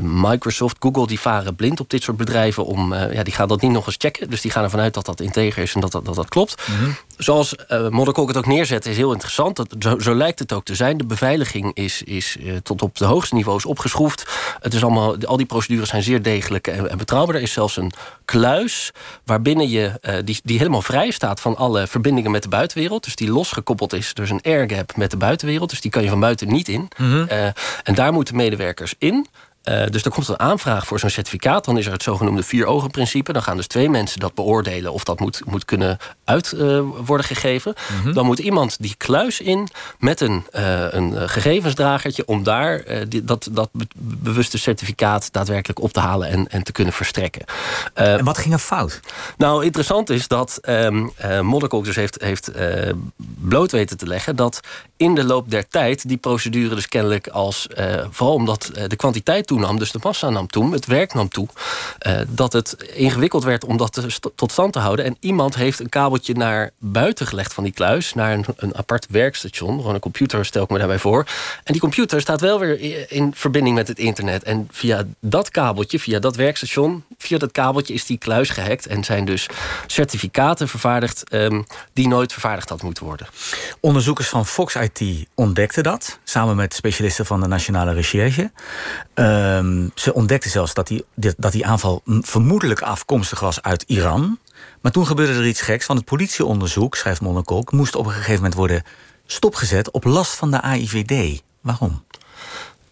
[0.00, 3.70] Microsoft, Google, die varen blind op dit soort bedrijven om, ja, die gaan dat niet
[3.70, 4.30] nog eens checken.
[4.30, 6.62] Dus die gaan ervan uit dat dat integer is en dat dat, dat, dat klopt.
[6.66, 6.96] -hmm.
[7.22, 7.54] Zoals
[7.90, 9.56] Modderkok het ook neerzet, is heel interessant.
[9.56, 10.96] Dat, zo, zo, lijkt het ook te zijn.
[10.96, 14.26] De beveiliging is, is tot op de hoogste niveaus opgeschroefd.
[14.60, 17.34] Het is allemaal, al die procedures zijn zeer degelijk en, en betrouwbaar.
[17.34, 17.92] Er is zelfs een
[18.24, 18.90] kluis
[19.24, 23.04] waarbinnen je, uh, die, die helemaal vrij staat van alle verbindingen met de buitenwereld.
[23.04, 25.70] Dus die losgekoppeld is, dus een airgap met de buitenwereld.
[25.70, 26.88] Dus die kan je van buiten niet in.
[26.96, 27.26] Mm -hmm.
[27.30, 27.44] uh,
[27.82, 29.26] en daar moeten medewerkers in.
[29.70, 31.64] Uh, dus er komt een aanvraag voor zo'n certificaat.
[31.64, 33.32] Dan is er het zogenoemde vier-ogen-principe.
[33.32, 37.26] Dan gaan dus twee mensen dat beoordelen of dat moet, moet kunnen uit uh, worden
[37.26, 37.74] gegeven.
[37.92, 38.12] Mm -hmm.
[38.12, 39.68] Dan moet iemand die kluis in
[39.98, 46.00] met een, uh, een gegevensdragertje om daar die, dat, dat bewuste certificaat daadwerkelijk op te
[46.00, 47.44] halen en, en te kunnen verstrekken.
[47.94, 49.00] en wat ging er fout?
[49.36, 51.10] Nou, interessant is dat um,
[51.42, 52.50] Modderkok dus heeft, heeft
[53.38, 54.60] bloot weten te leggen dat
[54.96, 57.66] in de loop der tijd die procedure dus kennelijk als,
[58.10, 61.48] vooral omdat de kwantiteit toenam, dus de massa nam toe, het werk nam toe,
[62.06, 65.04] uh, dat het ingewikkeld werd om dat tot stand te houden.
[65.04, 69.06] En iemand heeft een kabeltje naar buiten gelegd van die kluis, naar een, een apart
[69.10, 69.78] werkstation.
[69.78, 71.26] Gewoon een computer stel ik me daarbij voor.
[71.64, 74.42] En die computer staat wel weer in verbinding met het internet.
[74.42, 79.04] En via dat kabeltje, via dat werkstation, via dat kabeltje is die kluis gehackt en
[79.04, 79.46] zijn dus
[79.86, 83.26] certificaten vervaardigd um, die nooit vervaardigd had moeten worden.
[83.80, 88.50] Onderzoekers van Fox IT ontdekten dat, samen met specialisten van de Nationale Recherche.
[89.14, 91.04] Uh, Um, ze ontdekten zelfs dat die,
[91.36, 94.38] dat die aanval vermoedelijk afkomstig was uit Iran.
[94.80, 98.34] Maar toen gebeurde er iets geks, want het politieonderzoek, schrijft Monnekolk, moest op een gegeven
[98.34, 98.82] moment worden
[99.26, 101.42] stopgezet op last van de AIVD.
[101.60, 102.04] Waarom?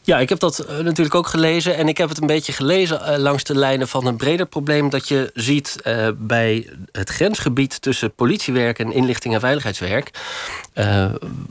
[0.09, 1.77] Ja, ik heb dat uh, natuurlijk ook gelezen.
[1.77, 4.91] En ik heb het een beetje gelezen uh, langs de lijnen van een breder probleem
[4.91, 10.11] dat je ziet uh, bij het grensgebied tussen politiewerk en inlichting en veiligheidswerk.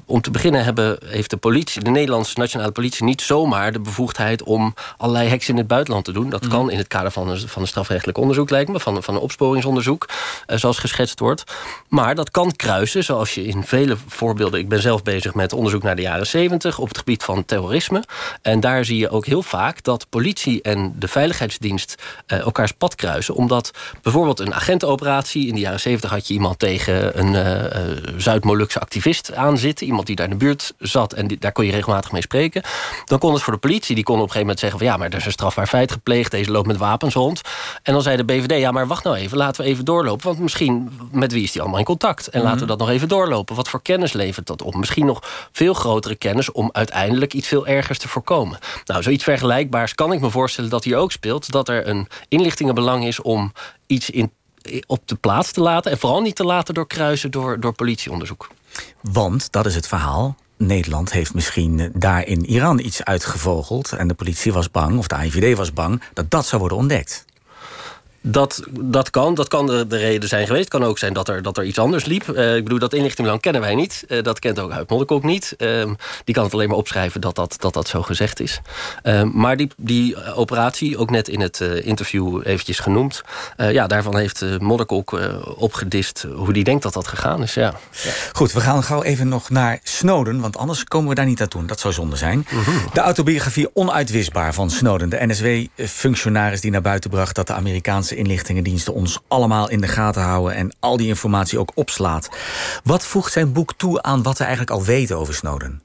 [0.05, 4.43] om te beginnen hebben, heeft de politie, de Nederlandse nationale politie, niet zomaar de bevoegdheid
[4.43, 6.29] om allerlei heks in het buitenland te doen.
[6.29, 6.49] Dat mm.
[6.49, 9.21] kan in het kader van een, van een strafrechtelijk onderzoek, lijkt me, van, van een
[9.21, 10.09] opsporingsonderzoek,
[10.45, 11.43] zoals geschetst wordt.
[11.87, 14.59] Maar dat kan kruisen, zoals je in vele voorbeelden.
[14.59, 18.03] Ik ben zelf bezig met onderzoek naar de jaren zeventig op het gebied van terrorisme.
[18.47, 21.95] En daar zie je ook heel vaak dat politie en de veiligheidsdienst
[22.27, 23.35] uh, elkaars pad kruisen.
[23.35, 23.71] Omdat
[24.01, 29.33] bijvoorbeeld een agentoperatie, in de jaren 70 had je iemand tegen een uh, Zuid-Molukse activist
[29.33, 29.85] aanzitten.
[29.85, 32.61] Iemand die daar in de buurt zat en die, daar kon je regelmatig mee spreken.
[33.05, 34.97] Dan kon het voor de politie, die kon op een gegeven moment zeggen van ja,
[34.97, 37.41] maar er is een strafbaar feit gepleegd, deze loopt met wapens rond.
[37.83, 40.25] En dan zei de BVD, ja, maar wacht nou even, laten we even doorlopen.
[40.25, 42.27] Want misschien met wie is die allemaal in contact?
[42.27, 42.77] En laten we mhm.
[42.77, 43.55] dat nog even doorlopen.
[43.55, 44.75] Wat voor kennis levert dat op?
[44.75, 48.35] Misschien nog veel grotere kennis om uiteindelijk iets veel ergers te voorkomen.
[48.85, 51.51] Nou, zoiets vergelijkbaars kan ik me voorstellen dat hier ook speelt.
[51.51, 53.51] Dat er een inlichtingenbelang is om
[53.87, 54.31] iets in,
[54.87, 55.91] op de plaats te laten.
[55.91, 58.47] En vooral niet te laten doorkruisen door, door politieonderzoek.
[59.01, 63.91] Want, dat is het verhaal, Nederland heeft misschien daar in Iran iets uitgevogeld.
[63.91, 67.25] En de politie was bang, of de AIVD was bang, dat dat zou worden ontdekt.
[68.21, 69.35] Dat, dat kan.
[69.35, 70.71] Dat kan de, de, reden zijn geweest.
[70.71, 72.27] Het kan ook zijn dat er, dat er iets anders liep.
[72.27, 74.05] Uh, ik bedoel, dat inlichtingbelang kennen wij niet.
[74.07, 75.55] Uh, dat kent ook uit Modderkok niet.
[75.57, 75.83] Uh,
[76.23, 78.61] die kan het alleen maar opschrijven dat dat, dat, dat zo gezegd is.
[79.03, 83.21] Ehm, maar die, die operatie, ook net in het eh, interview eventjes genoemd...
[83.55, 85.19] Eh, ja, daarvan heeft Modderkok
[85.57, 87.53] opgedist hoe die denkt dat dat gegaan is.
[87.53, 87.73] Ja.
[88.33, 90.39] Goed, we gaan gauw even nog naar Snowden...
[90.39, 91.65] want anders komen we daar niet naartoe.
[91.65, 92.47] Dat zou zonde zijn.
[92.49, 92.71] Mhm.
[92.93, 95.09] De autobiografie Onuitwisbaar van Snowden.
[95.09, 97.35] De NSW-functionaris die naar buiten bracht...
[97.35, 101.71] dat de Amerikaanse inlichtingendiensten ons allemaal in de gaten houden en al die informatie ook
[101.75, 102.29] opslaat.
[102.83, 105.81] Wat voegt zijn boek toe aan wat we eigenlijk al weten over Snowden?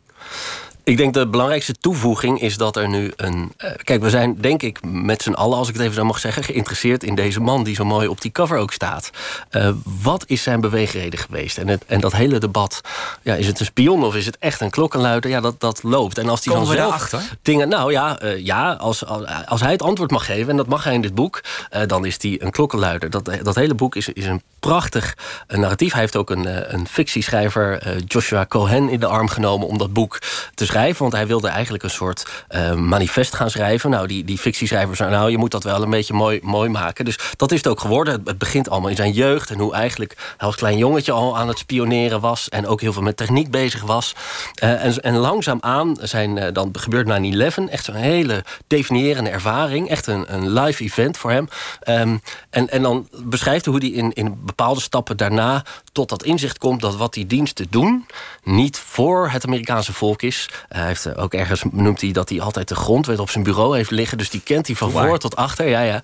[0.84, 3.52] Ik denk de belangrijkste toevoeging is dat er nu een.
[3.58, 6.18] Uh, kijk, we zijn denk ik met z'n allen, als ik het even zo mag
[6.18, 9.10] zeggen, geïnteresseerd in deze man die zo mooi op die cover ook staat.
[9.50, 9.70] Uh,
[10.02, 11.58] wat is zijn beweegreden geweest?
[11.58, 12.80] En, het, en dat hele debat,
[13.22, 15.30] ja, is het een spion of is het echt een klokkenluider?
[15.30, 16.18] Ja, dat, dat loopt.
[16.18, 17.68] En als die Komen dan zelf dingen.
[17.68, 20.84] Nou ja, uh, ja als, als, als, hij het antwoord mag geven, en dat mag
[20.84, 21.40] hij in dit boek,
[21.86, 23.10] dan is hij een klokkenluider.
[23.10, 25.16] Dat, dat hele boek is, is een prachtig
[25.48, 25.92] narratief.
[25.92, 30.18] Hij heeft ook een, een fictieschrijver, Joshua Cohen, in de arm genomen om dat boek
[30.54, 31.02] te schrijven.
[31.02, 33.90] Want hij wilde eigenlijk een soort uh, manifest gaan schrijven.
[33.90, 37.04] Nou, die, die fictieschrijvers zei, nou, je moet dat wel een beetje mooi, mooi maken.
[37.04, 38.22] Dus dat is het ook geworden.
[38.24, 39.50] Het, begint allemaal in zijn jeugd.
[39.50, 42.48] En hoe eigenlijk hij als klein jongetje al aan het spioneren was.
[42.48, 44.14] En ook heel veel met techniek bezig was.
[44.62, 47.70] Uh, en, en langzaamaan zijn, uh, dan gebeurt 9-11.
[47.70, 49.88] Echt zo'n hele definiërende ervaring.
[49.88, 51.48] Echt een, een live event voor hem.
[51.88, 52.20] Um,
[52.50, 56.58] en, en dan beschrijft hij hoe hij in, in bepaalde stappen daarna tot dat inzicht
[56.58, 58.06] komt dat wat die diensten doen
[58.42, 60.48] niet voor het Amerikaanse volk is.
[60.68, 63.76] Hij heeft eh, ook ergens noemt hij dat hij altijd de grondwet op zijn bureau
[63.76, 64.18] heeft liggen.
[64.18, 65.68] Dus die kent hij van voor tot achter.
[65.68, 66.02] Ja, ja.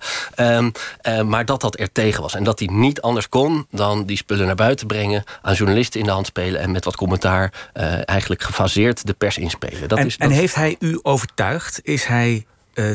[0.57, 0.71] Um,
[1.07, 2.35] uh, maar dat dat er tegen was.
[2.35, 5.23] En dat hij niet anders kon dan die spullen naar buiten brengen.
[5.41, 6.61] Aan journalisten in de hand spelen.
[6.61, 9.87] En met wat commentaar uh, eigenlijk gefaseerd de pers inspelen.
[9.87, 10.29] Dat en, is, dat...
[10.29, 11.79] en heeft hij u overtuigd?
[11.83, 12.45] Is hij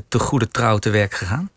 [0.08, 1.50] te goede trouw te werk gegaan?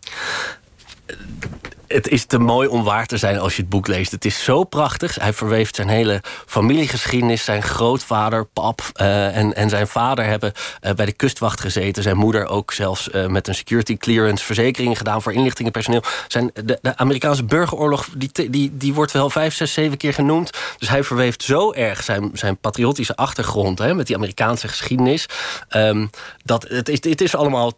[1.88, 4.12] Het is te mooi om waar te zijn als je het boek leest.
[4.12, 5.16] Het is zo prachtig.
[5.16, 7.44] Hij verweeft zijn hele familiegeschiedenis.
[7.44, 12.04] Zijn grootvader, pap uh, en, en zijn vader hebben uh, bij de kustwacht gezeten.
[12.04, 16.04] Zijn moeder ook zelfs uh, met een security clearance verzekering gedaan voor inlichtingenpersoneel.
[16.28, 20.50] Zijn, de, de Amerikaanse burgeroorlog die, die, die wordt wel vijf, zes, zeven keer genoemd.
[20.78, 25.26] Dus hij verweeft zo erg zijn, zijn patriotische achtergrond hè, met die Amerikaanse geschiedenis.
[25.70, 26.10] Um,
[26.44, 27.74] dat het het is allemaal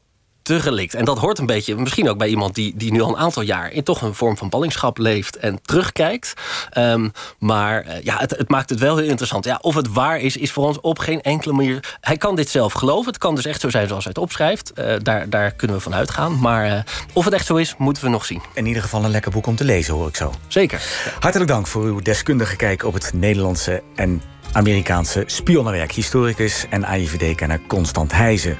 [0.49, 0.93] te gelikt.
[0.93, 3.43] En dat hoort een beetje, misschien ook bij iemand die, die nu al een aantal
[3.43, 6.33] jaar in toch een vorm van ballingschap leeft en terugkijkt.
[6.77, 9.45] Um, maar uh, ja, het, het, maakt het wel heel interessant.
[9.45, 11.97] Ja, of het waar is, is voor ons op geen enkele manier.
[12.01, 13.07] Hij kan dit zelf geloven.
[13.07, 14.71] Het kan dus echt zo zijn zoals hij het opschrijft.
[14.75, 16.39] Uh, daar, daar kunnen we van uitgaan.
[16.39, 16.79] Maar uh,
[17.13, 18.41] of het echt zo is, moeten we nog zien.
[18.53, 20.33] In ieder geval een lekker boek om te lezen, hoor ik zo.
[20.47, 20.81] Zeker.
[21.19, 24.21] Hartelijk dank voor uw deskundige kijk op het Nederlandse en
[24.51, 28.57] Amerikaanse spionnenwerk, historicus en AIVD-kenner Constant Heijzen.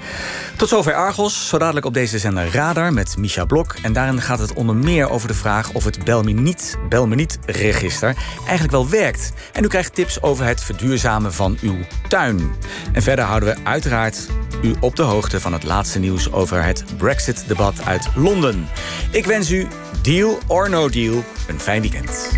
[0.55, 3.75] Tot zover Argos, zo dadelijk op deze zender Radar met Misha Blok.
[3.81, 6.03] En daarin gaat het onder meer over de vraag of het
[6.89, 9.31] Belminiet-register eigenlijk wel werkt.
[9.53, 11.77] En u krijgt tips over het verduurzamen van uw
[12.07, 12.51] tuin.
[12.93, 14.27] En verder houden we uiteraard
[14.61, 18.67] u op de hoogte van het laatste nieuws over het Brexit-debat uit Londen.
[19.11, 19.67] Ik wens u,
[20.01, 22.29] deal or no deal, een fijn weekend.